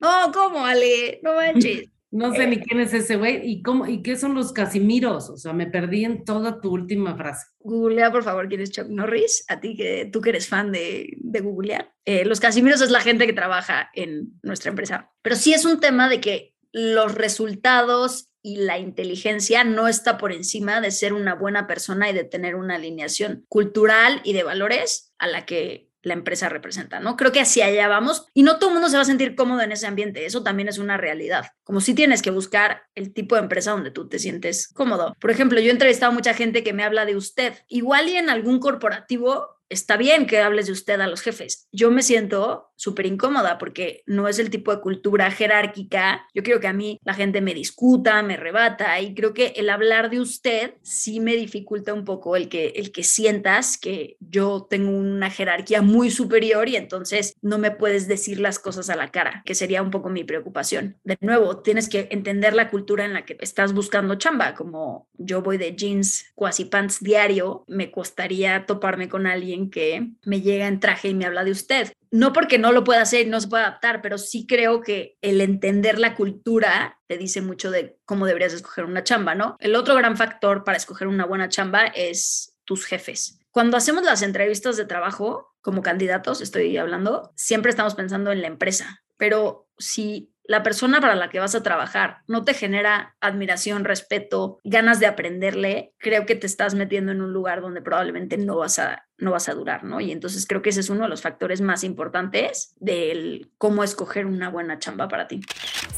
No, 0.00 0.32
¿cómo, 0.32 0.66
Ale? 0.66 1.20
No 1.22 1.34
manches. 1.34 1.88
No 2.10 2.34
sé 2.34 2.46
ni 2.46 2.56
eh, 2.56 2.62
quién 2.66 2.80
es 2.80 2.94
ese 2.94 3.16
güey 3.16 3.40
y 3.44 3.62
cómo 3.62 3.86
y 3.86 4.02
qué 4.02 4.16
son 4.16 4.34
los 4.34 4.52
Casimiros. 4.52 5.28
O 5.28 5.36
sea, 5.36 5.52
me 5.52 5.66
perdí 5.66 6.04
en 6.04 6.24
toda 6.24 6.60
tu 6.60 6.70
última 6.70 7.16
frase. 7.16 7.46
Googlea, 7.60 8.10
por 8.10 8.24
favor, 8.24 8.48
quién 8.48 8.62
es 8.62 8.70
Chuck 8.70 8.88
Norris. 8.88 9.44
A 9.48 9.60
ti 9.60 9.76
que 9.76 10.08
tú 10.10 10.20
que 10.20 10.30
eres 10.30 10.48
fan 10.48 10.72
de, 10.72 11.14
de 11.18 11.40
googlear. 11.40 11.92
Eh, 12.04 12.24
los 12.24 12.40
Casimiros 12.40 12.80
es 12.80 12.90
la 12.90 13.00
gente 13.00 13.26
que 13.26 13.32
trabaja 13.32 13.90
en 13.94 14.38
nuestra 14.42 14.70
empresa. 14.70 15.10
Pero 15.22 15.36
sí 15.36 15.52
es 15.52 15.64
un 15.64 15.80
tema 15.80 16.08
de 16.08 16.20
que 16.20 16.54
los 16.72 17.14
resultados 17.14 18.30
y 18.42 18.56
la 18.56 18.78
inteligencia 18.78 19.64
no 19.64 19.88
está 19.88 20.16
por 20.16 20.32
encima 20.32 20.80
de 20.80 20.90
ser 20.90 21.12
una 21.12 21.34
buena 21.34 21.66
persona 21.66 22.08
y 22.08 22.14
de 22.14 22.24
tener 22.24 22.54
una 22.54 22.76
alineación 22.76 23.44
cultural 23.48 24.20
y 24.24 24.32
de 24.32 24.44
valores 24.44 25.12
a 25.18 25.26
la 25.26 25.44
que 25.44 25.87
la 26.02 26.14
empresa 26.14 26.48
representa, 26.48 27.00
¿no? 27.00 27.16
Creo 27.16 27.32
que 27.32 27.40
hacia 27.40 27.66
allá 27.66 27.88
vamos 27.88 28.26
y 28.34 28.42
no 28.42 28.58
todo 28.58 28.70
el 28.70 28.74
mundo 28.74 28.88
se 28.88 28.96
va 28.96 29.02
a 29.02 29.06
sentir 29.06 29.34
cómodo 29.34 29.62
en 29.62 29.72
ese 29.72 29.86
ambiente, 29.86 30.26
eso 30.26 30.42
también 30.42 30.68
es 30.68 30.78
una 30.78 30.96
realidad. 30.96 31.46
Como 31.64 31.80
si 31.80 31.94
tienes 31.94 32.22
que 32.22 32.30
buscar 32.30 32.82
el 32.94 33.12
tipo 33.12 33.34
de 33.34 33.42
empresa 33.42 33.72
donde 33.72 33.90
tú 33.90 34.08
te 34.08 34.18
sientes 34.18 34.68
cómodo. 34.68 35.14
Por 35.20 35.30
ejemplo, 35.30 35.60
yo 35.60 35.68
he 35.68 35.72
entrevistado 35.72 36.12
a 36.12 36.14
mucha 36.14 36.34
gente 36.34 36.62
que 36.62 36.72
me 36.72 36.84
habla 36.84 37.04
de 37.04 37.16
usted, 37.16 37.54
igual 37.68 38.08
y 38.08 38.16
en 38.16 38.30
algún 38.30 38.60
corporativo 38.60 39.57
está 39.68 39.96
bien 39.96 40.26
que 40.26 40.40
hables 40.40 40.66
de 40.66 40.72
usted 40.72 41.00
a 41.00 41.06
los 41.06 41.20
jefes. 41.20 41.68
Yo 41.72 41.90
me 41.90 42.02
siento 42.02 42.72
súper 42.76 43.06
incómoda 43.06 43.58
porque 43.58 44.02
no 44.06 44.28
es 44.28 44.38
el 44.38 44.50
tipo 44.50 44.74
de 44.74 44.80
cultura 44.80 45.30
jerárquica. 45.30 46.26
Yo 46.32 46.42
quiero 46.42 46.60
que 46.60 46.68
a 46.68 46.72
mí 46.72 46.98
la 47.04 47.14
gente 47.14 47.40
me 47.40 47.52
discuta, 47.52 48.22
me 48.22 48.36
rebata 48.36 49.00
y 49.00 49.14
creo 49.14 49.34
que 49.34 49.48
el 49.56 49.68
hablar 49.68 50.10
de 50.10 50.20
usted 50.20 50.74
sí 50.82 51.20
me 51.20 51.34
dificulta 51.34 51.92
un 51.92 52.04
poco 52.04 52.36
el 52.36 52.48
que, 52.48 52.68
el 52.76 52.92
que 52.92 53.02
sientas 53.02 53.78
que 53.78 54.16
yo 54.20 54.66
tengo 54.70 54.90
una 54.90 55.28
jerarquía 55.28 55.82
muy 55.82 56.10
superior 56.10 56.68
y 56.68 56.76
entonces 56.76 57.34
no 57.42 57.58
me 57.58 57.72
puedes 57.72 58.06
decir 58.06 58.38
las 58.38 58.58
cosas 58.58 58.88
a 58.90 58.96
la 58.96 59.10
cara, 59.10 59.42
que 59.44 59.56
sería 59.56 59.82
un 59.82 59.90
poco 59.90 60.08
mi 60.08 60.22
preocupación. 60.22 60.96
De 61.02 61.18
nuevo, 61.20 61.58
tienes 61.58 61.88
que 61.88 62.08
entender 62.12 62.54
la 62.54 62.70
cultura 62.70 63.04
en 63.04 63.12
la 63.12 63.24
que 63.24 63.36
estás 63.40 63.72
buscando 63.72 64.14
chamba, 64.14 64.54
como 64.54 65.08
yo 65.14 65.42
voy 65.42 65.58
de 65.58 65.74
jeans, 65.74 66.26
cuasi 66.36 66.64
pants 66.64 67.00
diario, 67.00 67.64
me 67.66 67.90
costaría 67.90 68.66
toparme 68.66 69.08
con 69.08 69.26
alguien 69.26 69.57
que 69.66 70.10
me 70.24 70.40
llega 70.40 70.66
en 70.66 70.80
traje 70.80 71.08
y 71.08 71.14
me 71.14 71.26
habla 71.26 71.44
de 71.44 71.50
usted. 71.50 71.92
No 72.10 72.32
porque 72.32 72.58
no 72.58 72.72
lo 72.72 72.84
pueda 72.84 73.02
hacer 73.02 73.26
y 73.26 73.30
no 73.30 73.40
se 73.40 73.48
pueda 73.48 73.66
adaptar, 73.66 74.00
pero 74.00 74.16
sí 74.16 74.46
creo 74.46 74.80
que 74.80 75.18
el 75.20 75.40
entender 75.40 75.98
la 75.98 76.14
cultura 76.14 76.98
te 77.06 77.18
dice 77.18 77.42
mucho 77.42 77.70
de 77.70 77.98
cómo 78.04 78.26
deberías 78.26 78.54
escoger 78.54 78.84
una 78.84 79.04
chamba, 79.04 79.34
¿no? 79.34 79.56
El 79.60 79.74
otro 79.74 79.94
gran 79.94 80.16
factor 80.16 80.64
para 80.64 80.78
escoger 80.78 81.08
una 81.08 81.26
buena 81.26 81.48
chamba 81.48 81.86
es 81.86 82.54
tus 82.64 82.86
jefes. 82.86 83.38
Cuando 83.50 83.76
hacemos 83.76 84.04
las 84.04 84.22
entrevistas 84.22 84.76
de 84.76 84.84
trabajo 84.84 85.54
como 85.60 85.82
candidatos, 85.82 86.40
estoy 86.40 86.76
hablando, 86.76 87.32
siempre 87.34 87.70
estamos 87.70 87.94
pensando 87.94 88.30
en 88.30 88.40
la 88.40 88.46
empresa, 88.46 89.02
pero 89.16 89.68
si 89.78 90.32
la 90.48 90.62
persona 90.62 90.98
para 91.00 91.14
la 91.14 91.28
que 91.28 91.40
vas 91.40 91.54
a 91.54 91.62
trabajar 91.62 92.22
no 92.26 92.42
te 92.42 92.54
genera 92.54 93.14
admiración, 93.20 93.84
respeto, 93.84 94.58
ganas 94.64 94.98
de 94.98 95.06
aprenderle, 95.06 95.92
creo 95.98 96.24
que 96.24 96.34
te 96.36 96.46
estás 96.46 96.74
metiendo 96.74 97.12
en 97.12 97.20
un 97.20 97.34
lugar 97.34 97.60
donde 97.60 97.82
probablemente 97.82 98.38
no 98.38 98.56
vas 98.56 98.78
a, 98.78 99.06
no 99.18 99.32
vas 99.32 99.50
a 99.50 99.54
durar, 99.54 99.84
¿no? 99.84 100.00
Y 100.00 100.10
entonces 100.10 100.46
creo 100.46 100.62
que 100.62 100.70
ese 100.70 100.80
es 100.80 100.88
uno 100.88 101.02
de 101.02 101.10
los 101.10 101.20
factores 101.20 101.60
más 101.60 101.84
importantes 101.84 102.74
del 102.80 103.52
cómo 103.58 103.84
escoger 103.84 104.24
una 104.24 104.48
buena 104.48 104.78
chamba 104.78 105.06
para 105.06 105.28
ti. 105.28 105.42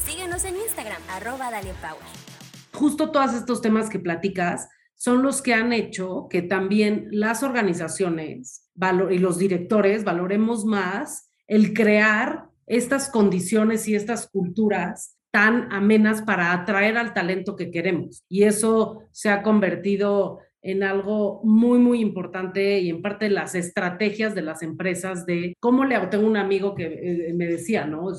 Síguenos 0.05 0.43
en 0.43 0.57
Instagram, 0.57 1.01
arroba 1.09 1.49
Power. 1.49 2.03
Justo 2.73 3.09
todos 3.09 3.33
estos 3.33 3.61
temas 3.61 3.89
que 3.89 3.99
platicas 3.99 4.67
son 4.95 5.23
los 5.23 5.41
que 5.41 5.53
han 5.53 5.71
hecho 5.71 6.27
que 6.29 6.41
también 6.41 7.07
las 7.11 7.41
organizaciones 7.41 8.69
y 9.09 9.17
los 9.17 9.37
directores 9.37 10.03
valoremos 10.03 10.65
más 10.65 11.31
el 11.47 11.73
crear 11.73 12.50
estas 12.67 13.09
condiciones 13.09 13.87
y 13.87 13.95
estas 13.95 14.29
culturas 14.29 15.17
tan 15.31 15.71
amenas 15.71 16.21
para 16.21 16.51
atraer 16.51 16.97
al 16.97 17.13
talento 17.13 17.55
que 17.55 17.71
queremos. 17.71 18.23
Y 18.27 18.43
eso 18.43 19.03
se 19.11 19.29
ha 19.29 19.43
convertido 19.43 20.39
en 20.61 20.83
algo 20.83 21.41
muy, 21.43 21.79
muy 21.79 22.01
importante 22.01 22.79
y 22.79 22.89
en 22.89 23.01
parte 23.01 23.29
las 23.29 23.55
estrategias 23.55 24.35
de 24.35 24.43
las 24.43 24.61
empresas 24.61 25.25
de 25.25 25.55
cómo 25.59 25.85
le 25.85 25.97
tengo 26.07 26.27
un 26.27 26.37
amigo 26.37 26.75
que 26.75 26.85
eh, 26.85 27.33
me 27.33 27.47
decía, 27.47 27.85
¿no? 27.85 28.11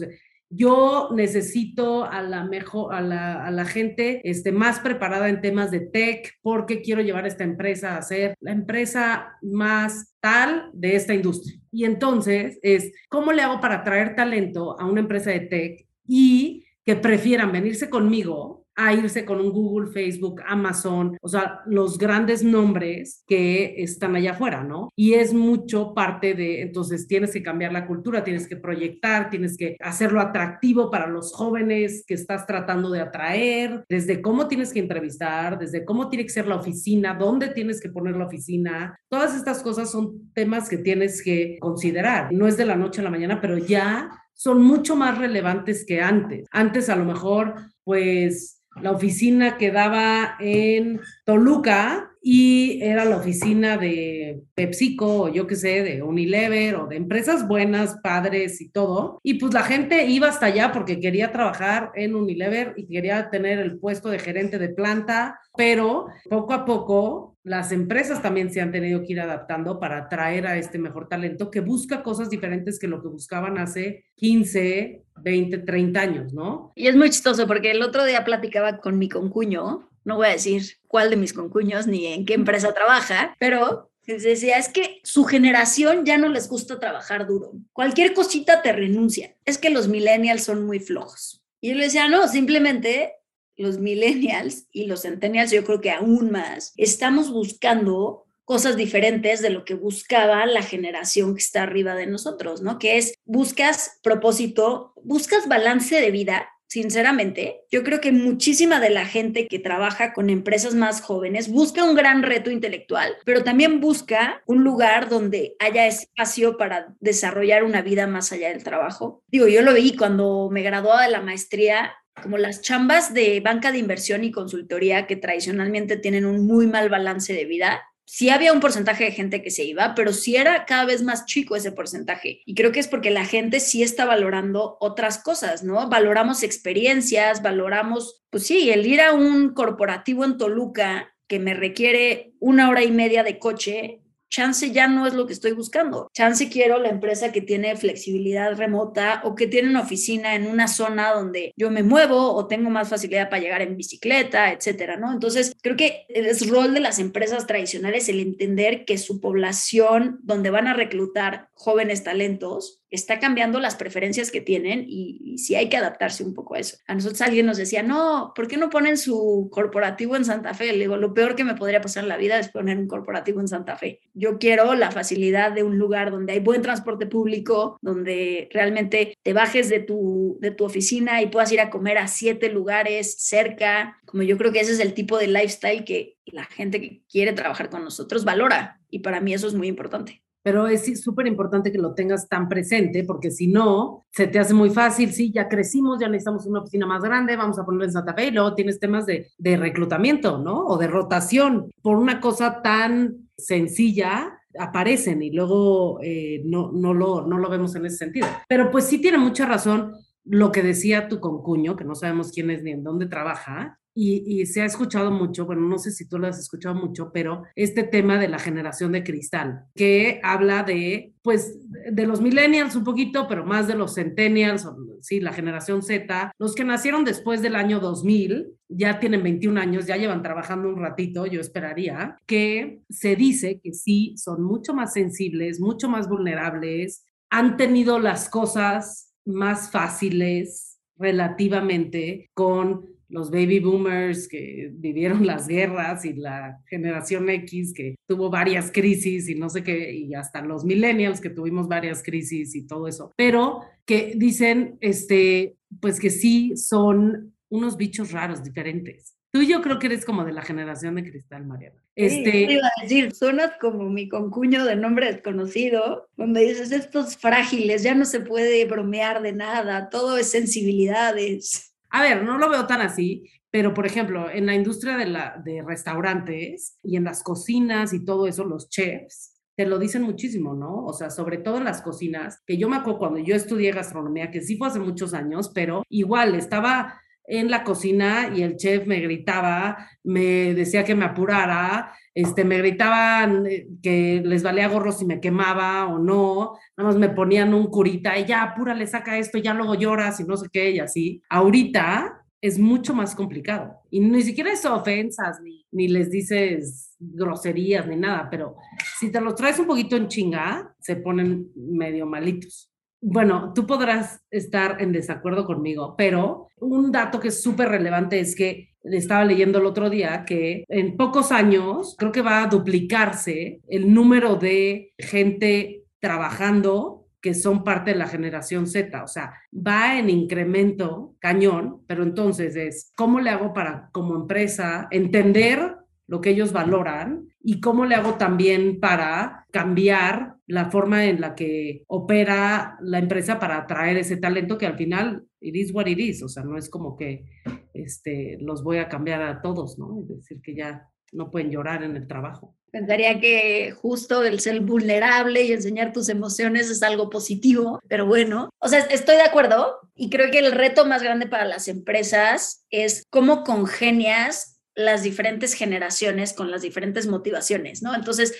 Yo 0.54 1.08
necesito 1.14 2.04
a 2.04 2.20
la 2.22 2.44
mejor, 2.44 2.94
a 2.94 3.00
la, 3.00 3.46
a 3.46 3.50
la, 3.50 3.64
gente 3.64 4.20
este, 4.24 4.52
más 4.52 4.80
preparada 4.80 5.28
en 5.28 5.40
temas 5.40 5.70
de 5.70 5.80
tech 5.80 6.34
porque 6.42 6.82
quiero 6.82 7.00
llevar 7.00 7.26
esta 7.26 7.44
empresa 7.44 7.96
a 7.96 8.02
ser 8.02 8.36
la 8.40 8.52
empresa 8.52 9.38
más 9.40 10.14
tal 10.20 10.70
de 10.74 10.96
esta 10.96 11.14
industria. 11.14 11.58
Y 11.70 11.84
entonces 11.84 12.58
es, 12.62 12.92
¿cómo 13.08 13.32
le 13.32 13.42
hago 13.42 13.60
para 13.60 13.76
atraer 13.76 14.14
talento 14.14 14.78
a 14.78 14.84
una 14.84 15.00
empresa 15.00 15.30
de 15.30 15.40
tech 15.40 15.86
y 16.06 16.66
que 16.84 16.96
prefieran 16.96 17.52
venirse 17.52 17.88
conmigo 17.88 18.61
a 18.76 18.94
irse 18.94 19.24
con 19.24 19.40
un 19.40 19.50
Google, 19.50 19.90
Facebook, 19.92 20.40
Amazon, 20.46 21.16
o 21.20 21.28
sea, 21.28 21.60
los 21.66 21.98
grandes 21.98 22.42
nombres 22.42 23.22
que 23.26 23.74
están 23.78 24.16
allá 24.16 24.32
afuera, 24.32 24.64
¿no? 24.64 24.90
Y 24.96 25.14
es 25.14 25.34
mucho 25.34 25.94
parte 25.94 26.34
de, 26.34 26.62
entonces 26.62 27.06
tienes 27.06 27.32
que 27.32 27.42
cambiar 27.42 27.72
la 27.72 27.86
cultura, 27.86 28.24
tienes 28.24 28.48
que 28.48 28.56
proyectar, 28.56 29.30
tienes 29.30 29.56
que 29.56 29.76
hacerlo 29.80 30.20
atractivo 30.20 30.90
para 30.90 31.06
los 31.06 31.32
jóvenes 31.32 32.04
que 32.06 32.14
estás 32.14 32.46
tratando 32.46 32.90
de 32.90 33.00
atraer, 33.00 33.84
desde 33.88 34.22
cómo 34.22 34.48
tienes 34.48 34.72
que 34.72 34.80
entrevistar, 34.80 35.58
desde 35.58 35.84
cómo 35.84 36.08
tiene 36.08 36.24
que 36.24 36.32
ser 36.32 36.46
la 36.46 36.56
oficina, 36.56 37.14
dónde 37.14 37.48
tienes 37.48 37.80
que 37.80 37.90
poner 37.90 38.16
la 38.16 38.26
oficina, 38.26 38.96
todas 39.10 39.36
estas 39.36 39.62
cosas 39.62 39.90
son 39.90 40.32
temas 40.32 40.68
que 40.68 40.78
tienes 40.78 41.22
que 41.22 41.58
considerar. 41.60 42.32
No 42.32 42.46
es 42.46 42.56
de 42.56 42.64
la 42.64 42.76
noche 42.76 43.00
a 43.00 43.04
la 43.04 43.10
mañana, 43.10 43.40
pero 43.40 43.58
ya 43.58 44.10
son 44.34 44.62
mucho 44.62 44.96
más 44.96 45.18
relevantes 45.18 45.84
que 45.86 46.00
antes. 46.00 46.46
Antes 46.50 46.88
a 46.88 46.96
lo 46.96 47.04
mejor, 47.04 47.54
pues 47.84 48.61
la 48.80 48.90
oficina 48.90 49.58
quedaba 49.58 50.36
en 50.40 51.00
Toluca 51.24 52.11
y 52.24 52.80
era 52.82 53.04
la 53.04 53.16
oficina 53.16 53.76
de 53.76 54.42
PepsiCo 54.54 55.22
o 55.22 55.28
yo 55.28 55.48
qué 55.48 55.56
sé, 55.56 55.82
de 55.82 56.02
Unilever 56.02 56.76
o 56.76 56.86
de 56.86 56.96
empresas 56.96 57.48
buenas, 57.48 57.96
padres 58.00 58.60
y 58.60 58.68
todo. 58.68 59.18
Y 59.24 59.34
pues 59.34 59.52
la 59.52 59.64
gente 59.64 60.06
iba 60.06 60.28
hasta 60.28 60.46
allá 60.46 60.70
porque 60.70 61.00
quería 61.00 61.32
trabajar 61.32 61.90
en 61.96 62.14
Unilever 62.14 62.74
y 62.76 62.86
quería 62.86 63.28
tener 63.28 63.58
el 63.58 63.78
puesto 63.78 64.08
de 64.08 64.20
gerente 64.20 64.58
de 64.58 64.68
planta, 64.68 65.40
pero 65.56 66.06
poco 66.30 66.54
a 66.54 66.64
poco 66.64 67.36
las 67.42 67.72
empresas 67.72 68.22
también 68.22 68.52
se 68.52 68.60
han 68.60 68.70
tenido 68.70 69.02
que 69.02 69.14
ir 69.14 69.20
adaptando 69.20 69.80
para 69.80 69.98
atraer 69.98 70.46
a 70.46 70.56
este 70.56 70.78
mejor 70.78 71.08
talento 71.08 71.50
que 71.50 71.58
busca 71.60 72.04
cosas 72.04 72.30
diferentes 72.30 72.78
que 72.78 72.86
lo 72.86 73.02
que 73.02 73.08
buscaban 73.08 73.58
hace 73.58 74.04
15, 74.14 75.02
20, 75.16 75.58
30 75.58 76.00
años, 76.00 76.32
¿no? 76.32 76.72
Y 76.76 76.86
es 76.86 76.94
muy 76.94 77.10
chistoso 77.10 77.48
porque 77.48 77.72
el 77.72 77.82
otro 77.82 78.04
día 78.04 78.24
platicaba 78.24 78.78
con 78.78 78.96
mi 78.96 79.08
concuño 79.08 79.88
no 80.04 80.16
voy 80.16 80.26
a 80.26 80.30
decir 80.30 80.78
cuál 80.86 81.10
de 81.10 81.16
mis 81.16 81.32
concuños 81.32 81.86
ni 81.86 82.06
en 82.06 82.24
qué 82.24 82.34
empresa 82.34 82.74
trabaja, 82.74 83.34
pero 83.38 83.90
decía, 84.06 84.58
es 84.58 84.68
que 84.68 85.00
su 85.04 85.24
generación 85.24 86.04
ya 86.04 86.18
no 86.18 86.28
les 86.28 86.48
gusta 86.48 86.80
trabajar 86.80 87.26
duro. 87.26 87.52
Cualquier 87.72 88.14
cosita 88.14 88.62
te 88.62 88.72
renuncia. 88.72 89.36
Es 89.44 89.58
que 89.58 89.70
los 89.70 89.88
millennials 89.88 90.44
son 90.44 90.66
muy 90.66 90.80
flojos. 90.80 91.42
Y 91.60 91.70
yo 91.70 91.76
le 91.76 91.84
decía, 91.84 92.08
no, 92.08 92.26
simplemente 92.28 93.14
los 93.56 93.78
millennials 93.78 94.66
y 94.72 94.86
los 94.86 95.02
centennials, 95.02 95.52
yo 95.52 95.64
creo 95.64 95.80
que 95.80 95.90
aún 95.90 96.30
más, 96.30 96.72
estamos 96.76 97.30
buscando 97.30 98.26
cosas 98.44 98.76
diferentes 98.76 99.40
de 99.40 99.50
lo 99.50 99.64
que 99.64 99.74
buscaba 99.74 100.44
la 100.46 100.62
generación 100.62 101.34
que 101.34 101.40
está 101.40 101.62
arriba 101.62 101.94
de 101.94 102.06
nosotros, 102.06 102.60
¿no? 102.60 102.78
Que 102.78 102.98
es, 102.98 103.14
buscas 103.24 104.00
propósito, 104.02 104.94
buscas 105.04 105.46
balance 105.46 106.00
de 106.00 106.10
vida 106.10 106.48
sinceramente, 106.72 107.66
yo 107.70 107.82
creo 107.82 108.00
que 108.00 108.12
muchísima 108.12 108.80
de 108.80 108.88
la 108.88 109.04
gente 109.04 109.46
que 109.46 109.58
trabaja 109.58 110.14
con 110.14 110.30
empresas 110.30 110.74
más 110.74 111.02
jóvenes 111.02 111.50
busca 111.50 111.84
un 111.84 111.94
gran 111.94 112.22
reto 112.22 112.50
intelectual, 112.50 113.14
pero 113.26 113.44
también 113.44 113.78
busca 113.78 114.42
un 114.46 114.64
lugar 114.64 115.10
donde 115.10 115.54
haya 115.58 115.86
espacio 115.86 116.56
para 116.56 116.94
desarrollar 116.98 117.64
una 117.64 117.82
vida 117.82 118.06
más 118.06 118.32
allá 118.32 118.48
del 118.48 118.64
trabajo. 118.64 119.22
Digo, 119.28 119.48
yo 119.48 119.60
lo 119.60 119.74
vi 119.74 119.94
cuando 119.94 120.48
me 120.50 120.62
graduaba 120.62 121.02
de 121.02 121.10
la 121.10 121.20
maestría, 121.20 121.92
como 122.22 122.38
las 122.38 122.62
chambas 122.62 123.12
de 123.12 123.40
banca 123.40 123.70
de 123.70 123.76
inversión 123.76 124.24
y 124.24 124.32
consultoría 124.32 125.06
que 125.06 125.16
tradicionalmente 125.16 125.98
tienen 125.98 126.24
un 126.24 126.46
muy 126.46 126.66
mal 126.66 126.88
balance 126.88 127.34
de 127.34 127.44
vida, 127.44 127.82
sí 128.12 128.28
había 128.28 128.52
un 128.52 128.60
porcentaje 128.60 129.04
de 129.04 129.12
gente 129.12 129.42
que 129.42 129.50
se 129.50 129.64
iba, 129.64 129.94
pero 129.94 130.12
sí 130.12 130.36
era 130.36 130.66
cada 130.66 130.84
vez 130.84 131.02
más 131.02 131.24
chico 131.24 131.56
ese 131.56 131.72
porcentaje. 131.72 132.42
Y 132.44 132.54
creo 132.54 132.70
que 132.70 132.78
es 132.78 132.86
porque 132.86 133.10
la 133.10 133.24
gente 133.24 133.58
sí 133.58 133.82
está 133.82 134.04
valorando 134.04 134.76
otras 134.80 135.16
cosas, 135.16 135.64
¿no? 135.64 135.88
Valoramos 135.88 136.42
experiencias, 136.42 137.40
valoramos, 137.40 138.22
pues 138.28 138.46
sí, 138.46 138.70
el 138.70 138.86
ir 138.86 139.00
a 139.00 139.14
un 139.14 139.54
corporativo 139.54 140.26
en 140.26 140.36
Toluca 140.36 141.14
que 141.26 141.38
me 141.38 141.54
requiere 141.54 142.34
una 142.38 142.68
hora 142.68 142.84
y 142.84 142.90
media 142.90 143.22
de 143.22 143.38
coche, 143.38 144.02
chance 144.32 144.72
ya 144.72 144.88
no 144.88 145.06
es 145.06 145.14
lo 145.14 145.26
que 145.26 145.34
estoy 145.34 145.52
buscando. 145.52 146.10
Chance 146.14 146.48
quiero 146.48 146.78
la 146.78 146.88
empresa 146.88 147.30
que 147.30 147.42
tiene 147.42 147.76
flexibilidad 147.76 148.56
remota 148.56 149.20
o 149.24 149.34
que 149.34 149.46
tiene 149.46 149.68
una 149.68 149.82
oficina 149.82 150.34
en 150.34 150.46
una 150.46 150.68
zona 150.68 151.12
donde 151.12 151.52
yo 151.54 151.70
me 151.70 151.82
muevo 151.82 152.32
o 152.32 152.48
tengo 152.48 152.70
más 152.70 152.88
facilidad 152.88 153.28
para 153.28 153.42
llegar 153.42 153.60
en 153.60 153.76
bicicleta, 153.76 154.50
etcétera, 154.50 154.96
¿no? 154.96 155.12
Entonces, 155.12 155.54
creo 155.60 155.76
que 155.76 156.06
es 156.08 156.48
rol 156.48 156.72
de 156.72 156.80
las 156.80 156.98
empresas 156.98 157.46
tradicionales 157.46 158.08
el 158.08 158.20
entender 158.20 158.86
que 158.86 158.96
su 158.96 159.20
población 159.20 160.18
donde 160.22 160.50
van 160.50 160.66
a 160.66 160.72
reclutar 160.72 161.50
jóvenes 161.52 162.02
talentos 162.02 162.82
está 162.90 163.18
cambiando 163.18 163.58
las 163.58 163.76
preferencias 163.76 164.30
que 164.30 164.40
tienen 164.40 164.84
y, 164.86 165.38
si 165.38 165.54
hay 165.54 165.68
que 165.68 165.78
adaptarse 165.78 166.22
un 166.24 166.34
poco 166.34 166.54
a 166.54 166.58
eso. 166.58 166.76
A 166.86 166.94
nosotros 166.94 167.22
alguien 167.22 167.46
nos 167.46 167.56
decía, 167.56 167.82
no, 167.82 168.32
¿por 168.34 168.48
qué 168.48 168.58
no 168.58 168.68
ponen 168.68 168.98
su 168.98 169.48
corporativo 169.50 170.14
en 170.14 170.26
Santa 170.26 170.52
Fe? 170.52 170.72
Le 170.72 170.80
digo, 170.80 170.96
lo 170.98 171.14
peor 171.14 171.34
que 171.34 171.44
me 171.44 171.54
podría 171.54 171.80
pasar 171.80 172.02
en 172.02 172.10
la 172.10 172.18
vida 172.18 172.38
es 172.38 172.50
poner 172.50 172.76
un 172.76 172.88
corporativo 172.88 173.40
en 173.40 173.48
Santa 173.48 173.76
Fe 173.76 174.00
Yo 174.22 174.38
quiero 174.38 174.76
la 174.76 174.92
facilidad 174.92 175.50
de 175.50 175.64
un 175.64 175.78
lugar 175.78 176.12
donde 176.12 176.34
hay 176.34 176.38
buen 176.38 176.62
transporte 176.62 177.06
público, 177.06 177.76
donde 177.82 178.48
realmente 178.52 179.18
te 179.20 179.32
bajes 179.32 179.68
de 179.68 179.80
tu, 179.80 180.38
de 180.40 180.52
tu 180.52 180.64
oficina 180.64 181.20
y 181.20 181.26
puedas 181.26 181.50
ir 181.50 181.60
a 181.60 181.70
comer 181.70 181.98
a 181.98 182.06
siete 182.06 182.48
lugares 182.48 183.16
cerca. 183.18 183.98
Como 184.06 184.22
yo 184.22 184.38
creo 184.38 184.52
que 184.52 184.60
ese 184.60 184.74
es 184.74 184.78
el 184.78 184.94
tipo 184.94 185.18
de 185.18 185.26
lifestyle 185.26 185.84
que 185.84 186.18
la 186.26 186.44
gente 186.44 186.80
que 186.80 187.02
quiere 187.10 187.32
trabajar 187.32 187.68
con 187.68 187.82
nosotros 187.82 188.24
valora. 188.24 188.80
Y 188.88 189.00
para 189.00 189.20
mí 189.20 189.34
eso 189.34 189.48
es 189.48 189.54
muy 189.54 189.66
importante 189.66 190.22
pero 190.42 190.66
es 190.66 191.00
súper 191.00 191.26
importante 191.28 191.70
que 191.70 191.78
lo 191.78 191.94
tengas 191.94 192.28
tan 192.28 192.48
presente 192.48 193.04
porque 193.04 193.30
si 193.30 193.46
no, 193.46 194.06
se 194.10 194.26
te 194.26 194.38
hace 194.40 194.54
muy 194.54 194.70
fácil, 194.70 195.12
sí, 195.12 195.30
ya 195.32 195.48
crecimos, 195.48 196.00
ya 196.00 196.08
necesitamos 196.08 196.46
una 196.46 196.60
oficina 196.60 196.84
más 196.84 197.02
grande, 197.02 197.36
vamos 197.36 197.58
a 197.58 197.64
ponerla 197.64 197.84
en 197.86 197.92
Santa 197.92 198.14
Fe 198.14 198.26
y 198.26 198.30
luego 198.32 198.54
tienes 198.54 198.80
temas 198.80 199.06
de, 199.06 199.28
de 199.38 199.56
reclutamiento, 199.56 200.38
¿no? 200.38 200.66
O 200.66 200.78
de 200.78 200.88
rotación. 200.88 201.70
Por 201.80 201.96
una 201.96 202.20
cosa 202.20 202.60
tan 202.60 203.28
sencilla, 203.36 204.38
aparecen 204.58 205.22
y 205.22 205.30
luego 205.30 205.98
eh, 206.02 206.42
no, 206.44 206.70
no, 206.72 206.94
lo, 206.94 207.26
no 207.26 207.38
lo 207.38 207.48
vemos 207.50 207.74
en 207.74 207.86
ese 207.86 207.96
sentido. 207.96 208.26
Pero 208.48 208.70
pues 208.70 208.86
sí 208.86 209.00
tiene 209.00 209.18
mucha 209.18 209.46
razón 209.46 209.94
lo 210.24 210.52
que 210.52 210.62
decía 210.62 211.08
tu 211.08 211.20
concuño, 211.20 211.76
que 211.76 211.84
no 211.84 211.94
sabemos 211.94 212.32
quién 212.32 212.50
es 212.50 212.62
ni 212.62 212.70
en 212.70 212.84
dónde 212.84 213.06
trabaja, 213.06 213.78
y, 213.94 214.46
se 214.46 214.62
ha 214.62 214.64
escuchado 214.64 215.10
mucho, 215.10 215.44
bueno, 215.44 215.62
no 215.62 215.78
sé 215.78 215.90
si 215.90 216.08
tú 216.08 216.18
lo 216.18 216.26
has 216.26 216.38
escuchado 216.38 216.74
mucho, 216.74 217.10
pero 217.12 217.44
este 217.54 217.82
tema 217.82 218.18
de 218.18 218.28
la 218.28 218.38
generación 218.38 218.92
de 218.92 219.04
cristal, 219.04 219.64
que 219.74 220.20
habla 220.22 220.62
de, 220.62 221.12
pues, 221.22 221.58
de 221.68 222.06
los 222.06 222.20
millennials 222.20 222.74
un 222.74 222.84
poquito, 222.84 223.26
pero 223.28 223.44
más 223.44 223.68
de 223.68 223.74
los 223.74 223.94
centennials, 223.94 224.66
sí, 225.00 225.20
la 225.20 225.32
generación 225.32 225.82
Z, 225.82 226.32
los 226.38 226.54
que 226.54 226.64
nacieron 226.64 227.04
después 227.04 227.42
del 227.42 227.54
año 227.54 227.80
2000, 227.80 228.54
ya 228.68 228.98
tienen 228.98 229.22
21 229.22 229.60
años, 229.60 229.86
ya 229.86 229.96
llevan 229.96 230.22
trabajando 230.22 230.68
un 230.68 230.80
ratito, 230.80 231.26
yo 231.26 231.40
esperaría, 231.40 232.16
que 232.26 232.80
se 232.88 233.16
dice 233.16 233.60
que 233.62 233.72
sí, 233.74 234.14
son 234.16 234.42
mucho 234.42 234.72
más 234.72 234.94
sensibles, 234.94 235.60
mucho 235.60 235.88
más 235.88 236.08
vulnerables, 236.08 237.04
han 237.30 237.56
tenido 237.56 237.98
las 237.98 238.28
cosas 238.28 239.12
más 239.24 239.70
fáciles 239.70 240.78
relativamente 240.96 242.30
con 242.34 242.91
los 243.12 243.30
baby 243.30 243.60
boomers 243.60 244.26
que 244.26 244.70
vivieron 244.72 245.26
las 245.26 245.46
guerras 245.46 246.04
y 246.04 246.14
la 246.14 246.60
generación 246.66 247.28
X 247.28 247.72
que 247.74 247.94
tuvo 248.08 248.30
varias 248.30 248.72
crisis 248.72 249.28
y 249.28 249.34
no 249.34 249.48
sé 249.48 249.62
qué, 249.62 249.92
y 249.92 250.14
hasta 250.14 250.42
los 250.42 250.64
millennials 250.64 251.20
que 251.20 251.30
tuvimos 251.30 251.68
varias 251.68 252.02
crisis 252.02 252.54
y 252.54 252.66
todo 252.66 252.88
eso, 252.88 253.12
pero 253.16 253.60
que 253.84 254.14
dicen, 254.16 254.78
este, 254.80 255.56
pues 255.80 256.00
que 256.00 256.10
sí 256.10 256.56
son 256.56 257.34
unos 257.50 257.76
bichos 257.76 258.12
raros, 258.12 258.42
diferentes. 258.42 259.14
Tú 259.30 259.42
yo 259.42 259.62
creo 259.62 259.78
que 259.78 259.86
eres 259.86 260.04
como 260.04 260.24
de 260.24 260.32
la 260.32 260.42
generación 260.42 260.94
de 260.94 261.04
cristal, 261.04 261.46
Mariana. 261.46 261.82
Este... 261.94 262.52
iba 262.52 262.66
a 262.66 262.82
decir, 262.82 263.14
suenas 263.14 263.52
como 263.60 263.88
mi 263.88 264.08
concuño 264.08 264.64
de 264.64 264.76
nombre 264.76 265.12
desconocido, 265.12 266.08
donde 266.16 266.42
dices, 266.42 266.72
estos 266.72 267.16
frágiles, 267.16 267.82
ya 267.82 267.94
no 267.94 268.04
se 268.04 268.20
puede 268.20 268.64
bromear 268.64 269.22
de 269.22 269.32
nada, 269.32 269.88
todo 269.90 270.16
es 270.16 270.30
sensibilidades. 270.30 271.71
A 271.92 272.02
ver, 272.02 272.24
no 272.24 272.38
lo 272.38 272.48
veo 272.48 272.66
tan 272.66 272.80
así, 272.80 273.30
pero 273.50 273.74
por 273.74 273.84
ejemplo, 273.84 274.30
en 274.30 274.46
la 274.46 274.54
industria 274.54 274.96
de, 274.96 275.06
la, 275.06 275.40
de 275.44 275.62
restaurantes 275.62 276.78
y 276.82 276.96
en 276.96 277.04
las 277.04 277.22
cocinas 277.22 277.92
y 277.92 278.02
todo 278.04 278.26
eso, 278.26 278.44
los 278.44 278.70
chefs, 278.70 279.34
te 279.54 279.66
lo 279.66 279.78
dicen 279.78 280.02
muchísimo, 280.02 280.54
¿no? 280.54 280.86
O 280.86 280.94
sea, 280.94 281.10
sobre 281.10 281.36
todo 281.36 281.58
en 281.58 281.64
las 281.64 281.82
cocinas, 281.82 282.42
que 282.46 282.56
yo 282.56 282.70
me 282.70 282.76
acuerdo 282.76 282.98
cuando 282.98 283.18
yo 283.18 283.34
estudié 283.34 283.72
gastronomía, 283.72 284.30
que 284.30 284.40
sí 284.40 284.56
fue 284.56 284.68
hace 284.68 284.80
muchos 284.80 285.12
años, 285.12 285.50
pero 285.54 285.82
igual 285.90 286.34
estaba 286.34 286.98
en 287.32 287.50
la 287.50 287.64
cocina 287.64 288.30
y 288.34 288.42
el 288.42 288.56
chef 288.56 288.86
me 288.86 289.00
gritaba, 289.00 289.88
me 290.04 290.52
decía 290.52 290.84
que 290.84 290.94
me 290.94 291.06
apurara, 291.06 291.94
este, 292.14 292.44
me 292.44 292.58
gritaban 292.58 293.46
eh, 293.46 293.68
que 293.82 294.22
les 294.22 294.42
valía 294.42 294.68
gorro 294.68 294.92
si 294.92 295.06
me 295.06 295.18
quemaba 295.18 295.86
o 295.86 295.98
no, 295.98 296.58
nada 296.76 296.90
más 296.90 296.96
me 296.98 297.08
ponían 297.08 297.54
un 297.54 297.68
curita 297.68 298.18
y 298.18 298.26
ya, 298.26 298.42
apúrale, 298.42 298.86
saca 298.86 299.16
esto, 299.16 299.38
ya 299.38 299.54
luego 299.54 299.74
lloras 299.74 300.20
y 300.20 300.24
no 300.24 300.36
sé 300.36 300.48
qué, 300.52 300.72
y 300.72 300.78
así. 300.78 301.22
Ahorita 301.30 302.22
es 302.42 302.58
mucho 302.58 302.92
más 302.92 303.14
complicado 303.14 303.80
y 303.90 304.00
ni 304.00 304.22
siquiera 304.22 304.52
es 304.52 304.66
ofensas, 304.66 305.40
ni, 305.40 305.64
ni 305.70 305.88
les 305.88 306.10
dices 306.10 306.94
groserías, 306.98 307.86
ni 307.86 307.96
nada, 307.96 308.28
pero 308.30 308.56
si 308.98 309.10
te 309.10 309.22
los 309.22 309.34
traes 309.36 309.58
un 309.58 309.66
poquito 309.66 309.96
en 309.96 310.08
chinga, 310.08 310.74
se 310.80 310.96
ponen 310.96 311.50
medio 311.56 312.04
malitos 312.04 312.71
bueno, 313.04 313.52
tú 313.52 313.66
podrás 313.66 314.20
estar 314.30 314.80
en 314.80 314.92
desacuerdo 314.92 315.44
conmigo, 315.44 315.96
pero 315.98 316.46
un 316.58 316.92
dato 316.92 317.18
que 317.18 317.28
es 317.28 317.42
súper 317.42 317.68
relevante 317.68 318.20
es 318.20 318.36
que 318.36 318.70
estaba 318.84 319.24
leyendo 319.24 319.58
el 319.58 319.66
otro 319.66 319.90
día 319.90 320.24
que 320.24 320.64
en 320.68 320.96
pocos 320.96 321.32
años 321.32 321.96
creo 321.98 322.12
que 322.12 322.22
va 322.22 322.44
a 322.44 322.46
duplicarse 322.46 323.60
el 323.68 323.92
número 323.92 324.36
de 324.36 324.92
gente 324.98 325.82
trabajando 325.98 327.08
que 327.20 327.34
son 327.34 327.62
parte 327.62 327.92
de 327.92 327.98
la 327.98 328.08
generación 328.08 328.66
Z, 328.66 329.02
o 329.02 329.06
sea, 329.06 329.32
va 329.54 329.96
en 329.96 330.10
incremento 330.10 331.14
cañón, 331.20 331.82
pero 331.86 332.02
entonces 332.02 332.56
es, 332.56 332.92
¿cómo 332.96 333.20
le 333.20 333.30
hago 333.30 333.52
para 333.52 333.90
como 333.92 334.16
empresa 334.16 334.88
entender 334.90 335.76
lo 336.12 336.20
que 336.20 336.28
ellos 336.28 336.52
valoran 336.52 337.26
y 337.42 337.58
cómo 337.58 337.86
le 337.86 337.94
hago 337.94 338.16
también 338.16 338.80
para 338.80 339.46
cambiar 339.50 340.34
la 340.46 340.70
forma 340.70 341.06
en 341.06 341.22
la 341.22 341.34
que 341.34 341.84
opera 341.86 342.76
la 342.82 342.98
empresa 342.98 343.38
para 343.38 343.56
atraer 343.56 343.96
ese 343.96 344.18
talento 344.18 344.58
que 344.58 344.66
al 344.66 344.76
final 344.76 345.24
it 345.40 345.56
is 345.56 345.72
what 345.72 345.86
it 345.86 346.22
o 346.22 346.28
sea, 346.28 346.42
no 346.42 346.58
es 346.58 346.68
como 346.68 346.98
que 346.98 347.24
este, 347.72 348.36
los 348.42 348.62
voy 348.62 348.76
a 348.76 348.90
cambiar 348.90 349.22
a 349.22 349.40
todos, 349.40 349.78
¿no? 349.78 350.02
Es 350.02 350.08
decir, 350.08 350.42
que 350.42 350.54
ya 350.54 350.86
no 351.12 351.30
pueden 351.30 351.50
llorar 351.50 351.82
en 351.82 351.96
el 351.96 352.06
trabajo. 352.06 352.54
Pensaría 352.70 353.18
que 353.18 353.72
justo 353.72 354.22
el 354.22 354.40
ser 354.40 354.60
vulnerable 354.60 355.44
y 355.44 355.52
enseñar 355.52 355.94
tus 355.94 356.10
emociones 356.10 356.68
es 356.68 356.82
algo 356.82 357.08
positivo, 357.08 357.80
pero 357.88 358.04
bueno, 358.04 358.50
o 358.58 358.68
sea, 358.68 358.80
estoy 358.80 359.16
de 359.16 359.22
acuerdo 359.22 359.78
y 359.94 360.10
creo 360.10 360.30
que 360.30 360.40
el 360.40 360.52
reto 360.52 360.84
más 360.84 361.02
grande 361.02 361.26
para 361.26 361.46
las 361.46 361.68
empresas 361.68 362.66
es 362.68 363.02
cómo 363.08 363.44
congenias 363.44 364.51
las 364.74 365.02
diferentes 365.02 365.54
generaciones 365.54 366.32
con 366.32 366.50
las 366.50 366.62
diferentes 366.62 367.06
motivaciones, 367.06 367.82
¿no? 367.82 367.94
Entonces, 367.94 368.34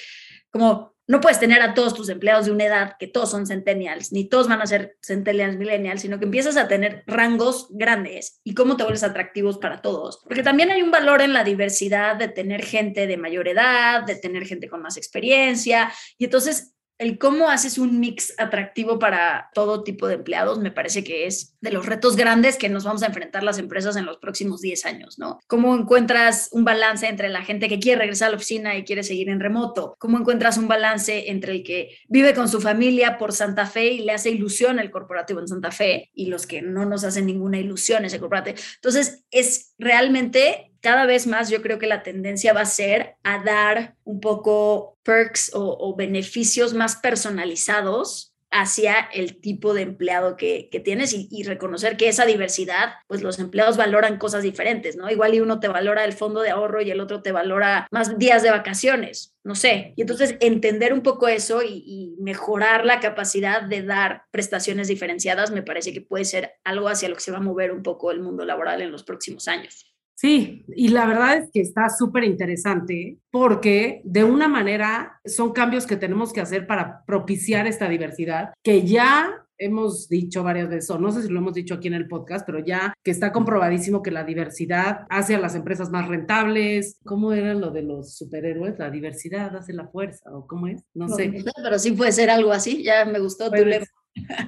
como 0.50 0.92
no 1.08 1.20
puedes 1.20 1.40
tener 1.40 1.60
a 1.62 1.74
todos 1.74 1.94
tus 1.94 2.08
empleados 2.08 2.46
de 2.46 2.52
una 2.52 2.64
edad 2.64 2.96
que 2.98 3.08
todos 3.08 3.30
son 3.30 3.46
centennials, 3.46 4.12
ni 4.12 4.28
todos 4.28 4.48
van 4.48 4.62
a 4.62 4.66
ser 4.66 4.96
centennials, 5.02 5.56
millennials, 5.56 6.02
sino 6.02 6.18
que 6.18 6.26
empiezas 6.26 6.56
a 6.56 6.68
tener 6.68 7.02
rangos 7.06 7.66
grandes 7.70 8.40
y 8.44 8.54
cómo 8.54 8.76
te 8.76 8.84
vuelves 8.84 9.02
atractivos 9.02 9.58
para 9.58 9.82
todos. 9.82 10.20
Porque 10.24 10.42
también 10.42 10.70
hay 10.70 10.80
un 10.80 10.90
valor 10.90 11.20
en 11.20 11.32
la 11.32 11.42
diversidad 11.42 12.16
de 12.16 12.28
tener 12.28 12.64
gente 12.64 13.06
de 13.06 13.16
mayor 13.16 13.48
edad, 13.48 14.04
de 14.04 14.14
tener 14.14 14.46
gente 14.46 14.68
con 14.68 14.80
más 14.80 14.96
experiencia, 14.96 15.92
y 16.18 16.24
entonces 16.24 16.71
el 17.02 17.18
cómo 17.18 17.48
haces 17.48 17.78
un 17.78 17.98
mix 17.98 18.32
atractivo 18.38 19.00
para 19.00 19.50
todo 19.54 19.82
tipo 19.82 20.06
de 20.06 20.14
empleados 20.14 20.60
me 20.60 20.70
parece 20.70 21.02
que 21.02 21.26
es 21.26 21.56
de 21.60 21.72
los 21.72 21.84
retos 21.84 22.14
grandes 22.14 22.56
que 22.56 22.68
nos 22.68 22.84
vamos 22.84 23.02
a 23.02 23.06
enfrentar 23.06 23.42
las 23.42 23.58
empresas 23.58 23.96
en 23.96 24.06
los 24.06 24.18
próximos 24.18 24.60
10 24.60 24.86
años, 24.86 25.18
¿no? 25.18 25.40
¿Cómo 25.48 25.74
encuentras 25.74 26.48
un 26.52 26.64
balance 26.64 27.08
entre 27.08 27.28
la 27.28 27.42
gente 27.42 27.68
que 27.68 27.80
quiere 27.80 28.00
regresar 28.00 28.28
a 28.28 28.30
la 28.30 28.36
oficina 28.36 28.76
y 28.76 28.84
quiere 28.84 29.02
seguir 29.02 29.28
en 29.30 29.40
remoto? 29.40 29.96
¿Cómo 29.98 30.16
encuentras 30.16 30.58
un 30.58 30.68
balance 30.68 31.30
entre 31.30 31.52
el 31.52 31.64
que 31.64 31.90
vive 32.08 32.34
con 32.34 32.48
su 32.48 32.60
familia 32.60 33.18
por 33.18 33.32
Santa 33.32 33.66
Fe 33.66 33.92
y 33.92 34.00
le 34.00 34.12
hace 34.12 34.30
ilusión 34.30 34.78
el 34.78 34.92
corporativo 34.92 35.40
en 35.40 35.48
Santa 35.48 35.72
Fe 35.72 36.10
y 36.14 36.26
los 36.26 36.46
que 36.46 36.62
no 36.62 36.86
nos 36.86 37.02
hacen 37.02 37.26
ninguna 37.26 37.58
ilusión 37.58 38.04
ese 38.04 38.20
corporativo? 38.20 38.56
Entonces, 38.76 39.24
es 39.32 39.74
realmente 39.76 40.71
cada 40.82 41.06
vez 41.06 41.26
más 41.26 41.48
yo 41.48 41.62
creo 41.62 41.78
que 41.78 41.86
la 41.86 42.02
tendencia 42.02 42.52
va 42.52 42.62
a 42.62 42.66
ser 42.66 43.14
a 43.22 43.42
dar 43.42 43.94
un 44.04 44.20
poco 44.20 44.98
perks 45.04 45.52
o, 45.54 45.94
beneficios 45.96 46.74
más 46.74 46.96
personalizados 46.96 48.34
hacia 48.50 49.08
el 49.14 49.40
tipo 49.40 49.72
de 49.72 49.80
empleado 49.80 50.36
que, 50.36 50.68
tienes 50.84 51.14
y, 51.14 51.42
reconocer 51.44 51.96
que 51.96 52.08
esa 52.08 52.26
diversidad, 52.26 52.94
pues 53.06 53.22
los 53.22 53.38
empleados 53.38 53.78
valoran 53.78 54.18
cosas 54.18 54.42
diferentes, 54.42 54.96
¿no? 54.96 55.08
Igual 55.08 55.34
y 55.34 55.40
uno 55.40 55.58
te 55.58 55.68
valora 55.68 56.04
el 56.04 56.12
fondo 56.12 56.42
de 56.42 56.50
ahorro 56.50 56.82
y 56.82 56.90
el 56.90 57.00
otro 57.00 57.22
te 57.22 57.32
valora 57.32 57.86
más 57.90 58.18
días 58.18 58.42
de 58.42 58.50
vacaciones, 58.50 59.34
no 59.42 59.54
sé. 59.54 59.94
Y 59.96 60.02
entonces 60.02 60.36
entender 60.40 60.92
un 60.92 61.02
poco 61.02 61.28
eso 61.28 61.62
y 61.62 62.14
mejorar 62.18 62.84
la 62.84 63.00
capacidad 63.00 63.62
de 63.62 63.82
dar 63.82 64.24
prestaciones 64.30 64.88
diferenciadas 64.88 65.50
me 65.50 65.62
parece 65.62 65.94
que 65.94 66.02
puede 66.02 66.26
ser 66.26 66.54
algo 66.64 66.88
hacia 66.88 67.08
lo 67.08 67.14
que 67.14 67.22
se 67.22 67.32
va 67.32 67.38
a 67.38 67.42
mover 67.42 67.72
un 67.72 67.82
poco 67.82 68.10
el 68.10 68.20
mundo 68.20 68.44
laboral 68.44 68.82
en 68.82 68.92
los 68.92 69.04
próximos 69.04 69.48
años. 69.48 69.91
Sí, 70.22 70.64
y 70.68 70.86
la 70.90 71.04
verdad 71.04 71.36
es 71.36 71.50
que 71.50 71.60
está 71.60 71.88
súper 71.88 72.22
interesante 72.22 73.18
porque 73.32 74.02
de 74.04 74.22
una 74.22 74.46
manera 74.46 75.20
son 75.24 75.52
cambios 75.52 75.84
que 75.84 75.96
tenemos 75.96 76.32
que 76.32 76.40
hacer 76.40 76.68
para 76.68 77.04
propiciar 77.04 77.66
esta 77.66 77.88
diversidad 77.88 78.52
que 78.62 78.86
ya 78.86 79.44
hemos 79.58 80.08
dicho 80.08 80.44
varias 80.44 80.68
veces, 80.68 80.90
o 80.90 80.98
no 81.00 81.10
sé 81.10 81.22
si 81.22 81.28
lo 81.28 81.40
hemos 81.40 81.54
dicho 81.54 81.74
aquí 81.74 81.88
en 81.88 81.94
el 81.94 82.06
podcast, 82.06 82.46
pero 82.46 82.60
ya 82.60 82.94
que 83.02 83.10
está 83.10 83.32
comprobadísimo 83.32 84.00
que 84.00 84.12
la 84.12 84.22
diversidad 84.22 85.06
hace 85.10 85.34
a 85.34 85.40
las 85.40 85.56
empresas 85.56 85.90
más 85.90 86.06
rentables. 86.06 87.00
¿Cómo 87.04 87.32
era 87.32 87.54
lo 87.54 87.72
de 87.72 87.82
los 87.82 88.16
superhéroes? 88.16 88.78
La 88.78 88.90
diversidad 88.90 89.56
hace 89.56 89.72
la 89.72 89.88
fuerza, 89.88 90.30
o 90.32 90.46
cómo 90.46 90.68
es? 90.68 90.84
No, 90.94 91.08
sé. 91.08 91.32
Pero 91.64 91.78
sí 91.80 91.92
puede 91.92 92.12
ser 92.12 92.30
algo 92.30 92.52
así, 92.52 92.84
ya 92.84 93.04
me 93.04 93.18
gustó 93.18 93.50
tu 93.50 93.64
lema. 93.64 93.86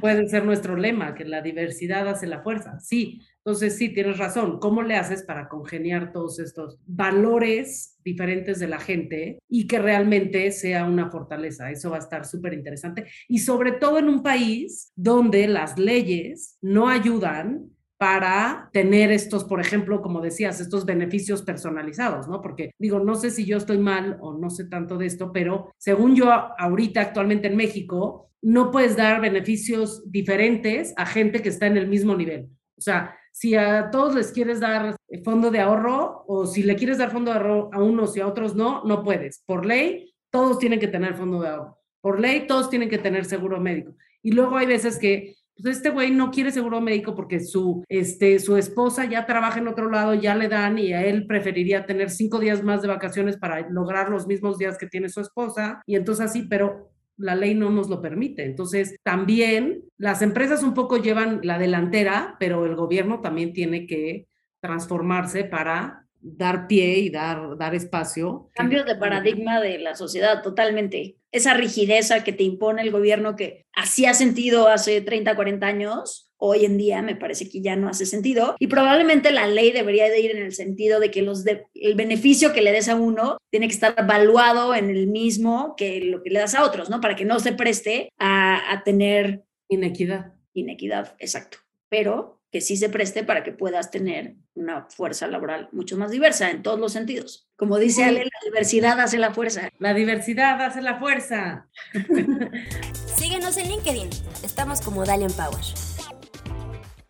Puede 0.00 0.28
ser 0.28 0.44
nuestro 0.44 0.76
lema, 0.76 1.14
que 1.14 1.24
la 1.24 1.42
diversidad 1.42 2.06
hace 2.06 2.28
la 2.28 2.42
fuerza. 2.42 2.78
Sí, 2.80 3.20
Entonces, 3.44 3.76
sí, 3.76 3.90
tienes 3.90 4.16
razón. 4.16 4.58
¿Cómo 4.58 4.82
le 4.82 4.96
haces 4.96 5.22
para 5.22 5.48
congeniar 5.48 6.12
todos 6.12 6.38
estos 6.38 6.78
valores 6.86 7.98
diferentes 8.02 8.58
de 8.58 8.68
la 8.68 8.78
gente 8.78 9.38
y 9.50 9.66
que 9.66 9.78
realmente 9.78 10.50
sea 10.50 10.86
una 10.86 11.10
fortaleza? 11.10 11.70
Eso 11.70 11.90
va 11.90 11.96
a 11.96 12.00
estar 12.00 12.24
súper 12.24 12.54
interesante. 12.54 13.06
Y 13.28 13.40
sobre 13.40 13.72
todo 13.72 13.98
en 13.98 14.08
un 14.08 14.22
país 14.22 14.92
donde 14.96 15.46
las 15.46 15.78
leyes 15.78 16.56
no 16.62 16.88
ayudan 16.88 17.70
para 17.98 18.70
tener 18.72 19.12
estos, 19.12 19.44
por 19.44 19.60
ejemplo, 19.60 20.00
como 20.00 20.22
decías, 20.22 20.60
estos 20.60 20.86
beneficios 20.86 21.42
personalizados, 21.42 22.28
¿no? 22.28 22.40
Porque 22.40 22.70
digo, 22.78 22.98
no 23.00 23.14
sé 23.14 23.30
si 23.30 23.44
yo 23.44 23.58
estoy 23.58 23.78
mal 23.78 24.16
o 24.20 24.36
no 24.36 24.48
sé 24.50 24.64
tanto 24.64 24.96
de 24.96 25.06
esto, 25.06 25.32
pero 25.32 25.70
según 25.78 26.16
yo 26.16 26.30
ahorita 26.32 27.00
actualmente 27.02 27.48
en 27.48 27.56
México, 27.56 28.30
no 28.42 28.70
puedes 28.70 28.96
dar 28.96 29.20
beneficios 29.20 30.10
diferentes 30.10 30.92
a 30.96 31.06
gente 31.06 31.40
que 31.40 31.48
está 31.50 31.66
en 31.66 31.76
el 31.76 31.88
mismo 31.88 32.14
nivel. 32.16 32.48
O 32.76 32.80
sea, 32.80 33.16
si 33.34 33.56
a 33.56 33.90
todos 33.90 34.14
les 34.14 34.30
quieres 34.30 34.60
dar 34.60 34.96
fondo 35.24 35.50
de 35.50 35.58
ahorro 35.58 36.24
o 36.28 36.46
si 36.46 36.62
le 36.62 36.76
quieres 36.76 36.98
dar 36.98 37.10
fondo 37.10 37.32
de 37.32 37.38
ahorro 37.38 37.68
a 37.72 37.82
unos 37.82 38.16
y 38.16 38.20
a 38.20 38.28
otros 38.28 38.54
no, 38.54 38.84
no 38.84 39.02
puedes. 39.02 39.42
Por 39.44 39.66
ley, 39.66 40.14
todos 40.30 40.60
tienen 40.60 40.78
que 40.78 40.86
tener 40.86 41.14
fondo 41.14 41.40
de 41.40 41.48
ahorro. 41.48 41.78
Por 42.00 42.20
ley, 42.20 42.46
todos 42.46 42.70
tienen 42.70 42.88
que 42.88 42.98
tener 42.98 43.24
seguro 43.24 43.60
médico. 43.60 43.96
Y 44.22 44.30
luego 44.30 44.56
hay 44.56 44.66
veces 44.66 45.00
que 45.00 45.34
pues 45.60 45.78
este 45.78 45.90
güey 45.90 46.12
no 46.12 46.30
quiere 46.30 46.52
seguro 46.52 46.80
médico 46.80 47.16
porque 47.16 47.40
su, 47.40 47.84
este, 47.88 48.38
su 48.38 48.56
esposa 48.56 49.04
ya 49.04 49.26
trabaja 49.26 49.58
en 49.58 49.66
otro 49.66 49.90
lado, 49.90 50.14
ya 50.14 50.36
le 50.36 50.48
dan 50.48 50.78
y 50.78 50.92
a 50.92 51.04
él 51.04 51.26
preferiría 51.26 51.86
tener 51.86 52.10
cinco 52.10 52.38
días 52.38 52.62
más 52.62 52.82
de 52.82 52.88
vacaciones 52.88 53.36
para 53.36 53.68
lograr 53.68 54.10
los 54.10 54.28
mismos 54.28 54.58
días 54.58 54.78
que 54.78 54.86
tiene 54.86 55.08
su 55.08 55.20
esposa. 55.20 55.82
Y 55.86 55.96
entonces 55.96 56.26
así, 56.26 56.42
pero 56.42 56.93
la 57.16 57.34
ley 57.34 57.54
no 57.54 57.70
nos 57.70 57.88
lo 57.88 58.00
permite. 58.00 58.44
Entonces, 58.44 58.96
también 59.02 59.84
las 59.96 60.22
empresas 60.22 60.62
un 60.62 60.74
poco 60.74 60.96
llevan 60.96 61.40
la 61.42 61.58
delantera, 61.58 62.36
pero 62.38 62.66
el 62.66 62.74
gobierno 62.74 63.20
también 63.20 63.52
tiene 63.52 63.86
que 63.86 64.26
transformarse 64.60 65.44
para 65.44 66.06
dar 66.20 66.66
pie 66.66 66.98
y 66.98 67.10
dar, 67.10 67.56
dar 67.58 67.74
espacio. 67.74 68.50
Cambios 68.54 68.86
de 68.86 68.96
paradigma 68.96 69.60
de 69.60 69.78
la 69.78 69.94
sociedad, 69.94 70.42
totalmente. 70.42 71.16
Esa 71.30 71.54
rigidez 71.54 72.10
que 72.24 72.32
te 72.32 72.44
impone 72.44 72.82
el 72.82 72.90
gobierno 72.90 73.36
que 73.36 73.66
hacía 73.74 74.14
sentido 74.14 74.68
hace 74.68 75.02
30, 75.02 75.36
40 75.36 75.66
años, 75.66 76.32
hoy 76.46 76.66
en 76.66 76.76
día 76.76 77.00
me 77.00 77.16
parece 77.16 77.48
que 77.48 77.62
ya 77.62 77.74
no 77.74 77.88
hace 77.88 78.04
sentido. 78.04 78.54
Y 78.58 78.66
probablemente 78.66 79.30
la 79.30 79.46
ley 79.46 79.72
debería 79.72 80.10
de 80.10 80.20
ir 80.20 80.30
en 80.32 80.42
el 80.42 80.52
sentido 80.52 81.00
de 81.00 81.10
que 81.10 81.22
los 81.22 81.44
el 81.46 81.94
beneficio 81.94 82.52
que 82.52 82.60
le 82.60 82.72
des 82.72 82.88
a 82.88 82.96
uno 82.96 83.38
tiene 83.50 83.66
que 83.66 83.74
estar 83.74 83.94
evaluado 83.96 84.74
en 84.74 84.90
el 84.90 85.06
mismo 85.06 85.74
que 85.76 86.00
lo 86.00 86.22
que 86.22 86.30
le 86.30 86.40
das 86.40 86.54
a 86.54 86.64
otros, 86.64 86.90
¿no? 86.90 87.00
Para 87.00 87.16
que 87.16 87.24
no 87.24 87.40
se 87.40 87.52
preste 87.52 88.12
a, 88.18 88.72
a 88.72 88.84
tener... 88.84 89.44
Inequidad. 89.68 90.34
Inequidad, 90.52 91.16
exacto. 91.18 91.58
Pero 91.88 92.42
que 92.52 92.60
sí 92.60 92.76
se 92.76 92.88
preste 92.88 93.24
para 93.24 93.42
que 93.42 93.50
puedas 93.50 93.90
tener 93.90 94.36
una 94.54 94.86
fuerza 94.88 95.26
laboral 95.26 95.68
mucho 95.72 95.96
más 95.96 96.10
diversa 96.10 96.50
en 96.50 96.62
todos 96.62 96.78
los 96.78 96.92
sentidos. 96.92 97.48
Como 97.56 97.78
dice 97.78 98.04
Ale, 98.04 98.20
la 98.20 98.40
diversidad 98.44 99.00
hace 99.00 99.18
la 99.18 99.32
fuerza. 99.32 99.70
La 99.78 99.94
diversidad 99.94 100.60
hace 100.60 100.82
la 100.82 100.98
fuerza. 100.98 101.68
Síguenos 103.16 103.56
en 103.56 103.70
LinkedIn. 103.70 104.10
Estamos 104.44 104.80
como 104.80 105.04
Dalian 105.04 105.32
Power. 105.32 105.93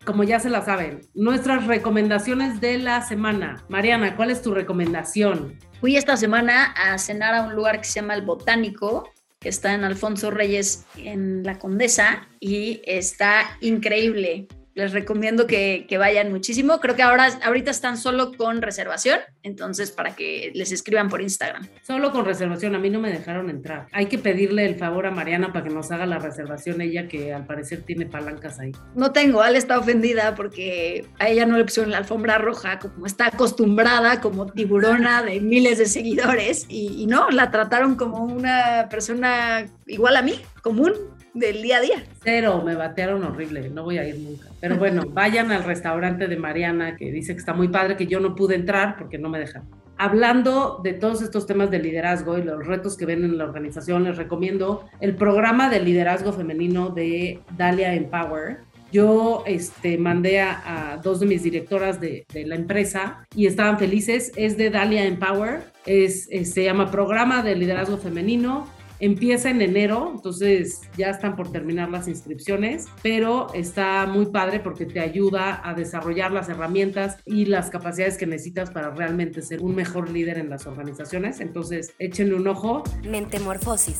Como 0.05 0.23
ya 0.23 0.39
se 0.39 0.51
la 0.51 0.63
saben, 0.63 1.01
nuestras 1.15 1.65
recomendaciones 1.65 2.61
de 2.61 2.77
la 2.77 3.01
semana. 3.01 3.65
Mariana, 3.69 4.15
¿cuál 4.15 4.29
es 4.29 4.43
tu 4.43 4.53
recomendación? 4.53 5.57
Fui 5.81 5.97
esta 5.97 6.15
semana 6.15 6.73
a 6.73 6.97
cenar 6.99 7.33
a 7.33 7.41
un 7.41 7.55
lugar 7.55 7.79
que 7.79 7.85
se 7.85 8.01
llama 8.01 8.13
El 8.13 8.21
Botánico, 8.21 9.09
que 9.39 9.49
está 9.49 9.73
en 9.73 9.83
Alfonso 9.83 10.29
Reyes 10.29 10.85
en 10.95 11.41
La 11.43 11.57
Condesa 11.57 12.27
y 12.39 12.81
está 12.85 13.57
increíble 13.61 14.47
les 14.75 14.91
recomiendo 14.91 15.47
que, 15.47 15.87
vayan 15.97 16.31
muchísimo. 16.31 16.81
Creo 16.81 16.95
que 16.95 17.01
ahora, 17.01 17.29
ahorita 17.41 17.71
están 17.71 17.97
solo 17.97 18.33
con 18.33 18.61
reservación, 18.61 19.19
entonces 19.41 19.91
para 19.91 20.13
que 20.13 20.51
les 20.53 20.73
escriban 20.73 21.07
por 21.07 21.21
Instagram. 21.21 21.67
Solo 21.81 22.11
con 22.11 22.25
reservación, 22.25 22.75
a 22.75 22.79
mí 22.79 22.89
no 22.89 22.99
me 22.99 23.09
dejaron 23.09 23.49
entrar. 23.49 23.87
Hay 23.93 24.07
que 24.07 24.17
pedirle 24.17 24.65
el 24.65 24.75
favor 24.75 25.05
a 25.05 25.11
Mariana 25.11 25.53
para 25.53 25.63
que 25.63 25.73
nos 25.73 25.89
haga 25.91 26.05
la 26.05 26.19
reservación, 26.19 26.81
ella 26.81 27.07
que 27.07 27.33
al 27.33 27.45
parecer 27.45 27.83
tiene 27.83 28.05
palancas 28.05 28.59
ahí. 28.59 28.73
No 28.93 29.13
tengo, 29.13 29.41
Ale 29.41 29.57
está 29.57 29.79
ofendida 29.79 30.35
porque 30.35 31.07
a 31.19 31.29
ella 31.29 31.45
no 31.45 31.57
le 31.57 31.63
pusieron 31.63 31.91
la 31.91 31.97
alfombra 31.99 32.37
roja, 32.37 32.77
como 32.79 33.05
está 33.05 33.27
acostumbrada 33.27 34.19
como 34.19 34.51
tiburona 34.51 35.23
de 35.23 35.39
miles 35.39 35.77
de 35.77 35.85
seguidores, 35.85 36.65
y, 36.67 37.01
y 37.01 37.07
no, 37.07 37.29
la 37.29 37.49
trataron 37.49 37.95
como 37.95 38.25
una 38.25 38.87
persona 38.89 39.67
igual 39.87 40.17
a 40.17 40.21
mí, 40.21 40.41
común, 40.61 40.93
del 41.35 41.61
día 41.61 41.77
a 41.77 41.81
día. 41.81 42.03
Cero, 42.23 42.63
me 42.65 42.75
batearon 42.75 43.23
horrible, 43.23 43.69
no 43.69 43.83
voy 43.83 43.99
a 43.99 44.07
ir 44.07 44.17
nunca. 44.17 44.47
Pero 44.59 44.77
bueno, 44.77 45.03
vayan 45.09 45.51
al 45.51 45.63
restaurante 45.63 46.27
de 46.27 46.37
Mariana, 46.37 46.95
que 46.95 47.11
dice 47.11 47.33
que 47.33 47.39
está 47.39 47.53
muy 47.53 47.67
padre, 47.67 47.97
que 47.97 48.07
yo 48.07 48.19
no 48.19 48.35
pude 48.35 48.55
entrar 48.55 48.97
porque 48.97 49.19
no 49.19 49.29
me 49.29 49.37
dejan. 49.37 49.63
Hablando 49.97 50.79
de 50.83 50.93
todos 50.93 51.21
estos 51.21 51.45
temas 51.45 51.71
de 51.71 51.79
liderazgo 51.79 52.37
y 52.37 52.43
los 52.43 52.65
retos 52.65 52.97
que 52.97 53.05
ven 53.05 53.23
en 53.23 53.37
la 53.37 53.43
organización, 53.43 54.05
les 54.05 54.17
recomiendo 54.17 54.85
el 54.99 55.15
programa 55.15 55.69
de 55.69 55.81
liderazgo 55.81 56.33
femenino 56.33 56.89
de 56.89 57.39
Dalia 57.55 57.93
Empower. 57.93 58.59
Yo 58.91 59.43
este, 59.45 59.97
mandé 59.97 60.41
a, 60.41 60.99
dos 61.03 61.19
de 61.19 61.25
mis 61.25 61.43
directoras 61.43 61.99
de, 61.99 62.25
de, 62.33 62.45
la 62.45 62.55
empresa 62.55 63.25
y 63.35 63.45
estaban 63.45 63.77
felices. 63.77 64.31
Es 64.35 64.57
de 64.57 64.69
Dalia 64.69 65.05
Empower, 65.05 65.63
es, 65.85 66.25
se 66.25 66.63
llama 66.63 66.91
Programa 66.91 67.41
de 67.41 67.55
Liderazgo 67.55 67.97
Femenino 67.97 68.67
Empieza 68.99 69.49
en 69.49 69.61
enero, 69.61 70.11
entonces 70.15 70.81
ya 70.97 71.09
están 71.09 71.35
por 71.35 71.51
terminar 71.51 71.89
las 71.89 72.07
inscripciones, 72.07 72.87
pero 73.01 73.47
está 73.53 74.05
muy 74.05 74.27
padre 74.27 74.59
porque 74.59 74.85
te 74.85 74.99
ayuda 74.99 75.61
a 75.63 75.73
desarrollar 75.73 76.31
las 76.31 76.49
herramientas 76.49 77.17
y 77.25 77.45
las 77.45 77.69
capacidades 77.69 78.17
que 78.17 78.25
necesitas 78.25 78.71
para 78.71 78.91
realmente 78.91 79.41
ser 79.41 79.61
un 79.61 79.75
mejor 79.75 80.09
líder 80.09 80.37
en 80.37 80.49
las 80.49 80.65
organizaciones. 80.65 81.39
Entonces, 81.39 81.93
échenle 81.99 82.35
un 82.35 82.47
ojo. 82.47 82.83
Mentemorfosis. 83.03 83.97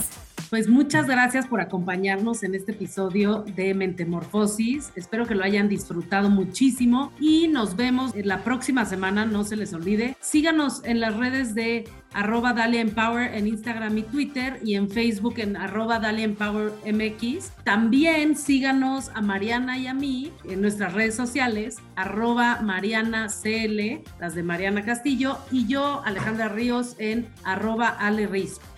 Pues 0.50 0.70
muchas 0.70 1.08
gracias 1.08 1.48
por 1.48 1.60
acompañarnos 1.60 2.44
en 2.44 2.54
este 2.54 2.72
episodio 2.72 3.44
de 3.56 3.74
Mentemorfosis. 3.74 4.92
Espero 4.96 5.26
que 5.26 5.34
lo 5.34 5.44
hayan 5.44 5.68
disfrutado 5.68 6.30
muchísimo 6.30 7.12
y 7.20 7.48
nos 7.48 7.76
vemos 7.76 8.14
la 8.16 8.44
próxima 8.44 8.86
semana. 8.86 9.26
No 9.26 9.44
se 9.44 9.56
les 9.56 9.74
olvide. 9.74 10.16
Síganos 10.22 10.84
en 10.86 11.00
las 11.00 11.18
redes 11.18 11.56
de 11.56 11.86
arroba 12.16 12.54
Dalia 12.54 12.80
Empower 12.80 13.36
en 13.36 13.46
Instagram 13.46 13.98
y 13.98 14.04
Twitter 14.04 14.60
y 14.64 14.76
en 14.76 14.90
Facebook 14.90 15.36
en 15.38 15.58
arroba 15.58 16.00
Dalia 16.00 16.24
Empower 16.24 16.72
MX. 16.86 17.52
También 17.64 18.38
síganos 18.38 19.12
a 19.14 19.22
Mariana 19.22 19.78
y 19.78 19.88
a 19.88 19.94
mí 19.94 20.32
en 20.46 20.62
nuestras 20.62 20.94
redes 20.94 21.16
sociales, 21.16 21.78
arroba 21.96 22.62
Mariana 22.62 23.28
CL, 23.28 24.02
las 24.20 24.34
de 24.34 24.44
Mariana 24.44 24.86
Castillo, 24.86 25.38
y 25.52 25.68
yo, 25.68 26.02
Alejandra 26.06 26.48
Ríos, 26.48 26.96
en 27.00 27.28
arroba 27.44 27.90
Ale 27.90 28.30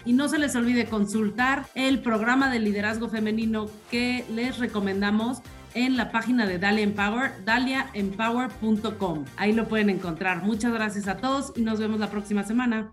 Y 0.03 0.13
no 0.13 0.27
se 0.27 0.39
les 0.39 0.55
olvide 0.55 0.85
consultar 0.85 1.65
el 1.75 1.99
programa 1.99 2.49
de 2.49 2.59
liderazgo 2.59 3.07
femenino 3.07 3.67
que 3.91 4.25
les 4.33 4.57
recomendamos 4.57 5.41
en 5.75 5.95
la 5.95 6.11
página 6.11 6.47
de 6.47 6.57
Dalia 6.57 6.83
Empower, 6.83 7.33
daliaempower.com. 7.45 9.25
Ahí 9.37 9.53
lo 9.53 9.67
pueden 9.67 9.91
encontrar. 9.91 10.41
Muchas 10.41 10.73
gracias 10.73 11.07
a 11.07 11.17
todos 11.17 11.53
y 11.55 11.61
nos 11.61 11.79
vemos 11.79 11.99
la 11.99 12.09
próxima 12.09 12.43
semana. 12.43 12.89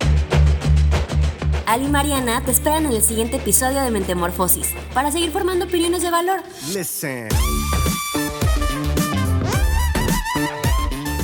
Ali 1.67 1.87
y 1.87 1.89
Mariana 1.89 2.43
te 2.45 2.51
esperan 2.51 2.87
en 2.87 2.93
el 2.93 3.03
siguiente 3.03 3.37
episodio 3.37 3.83
de 3.83 3.91
Mentemorfosis 3.91 4.69
para 4.93 5.11
seguir 5.11 5.31
formando 5.31 5.65
opiniones 5.65 6.03
de 6.03 6.11
valor. 6.11 6.43
Listen. 6.73 7.29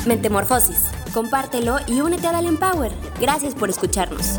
Mentemorfosis. 0.07 0.87
Compártelo 1.13 1.79
y 1.87 2.01
únete 2.01 2.27
a 2.27 2.33
Dalia 2.33 2.49
Empower. 2.49 2.93
Gracias 3.21 3.55
por 3.55 3.69
escucharnos. 3.69 4.39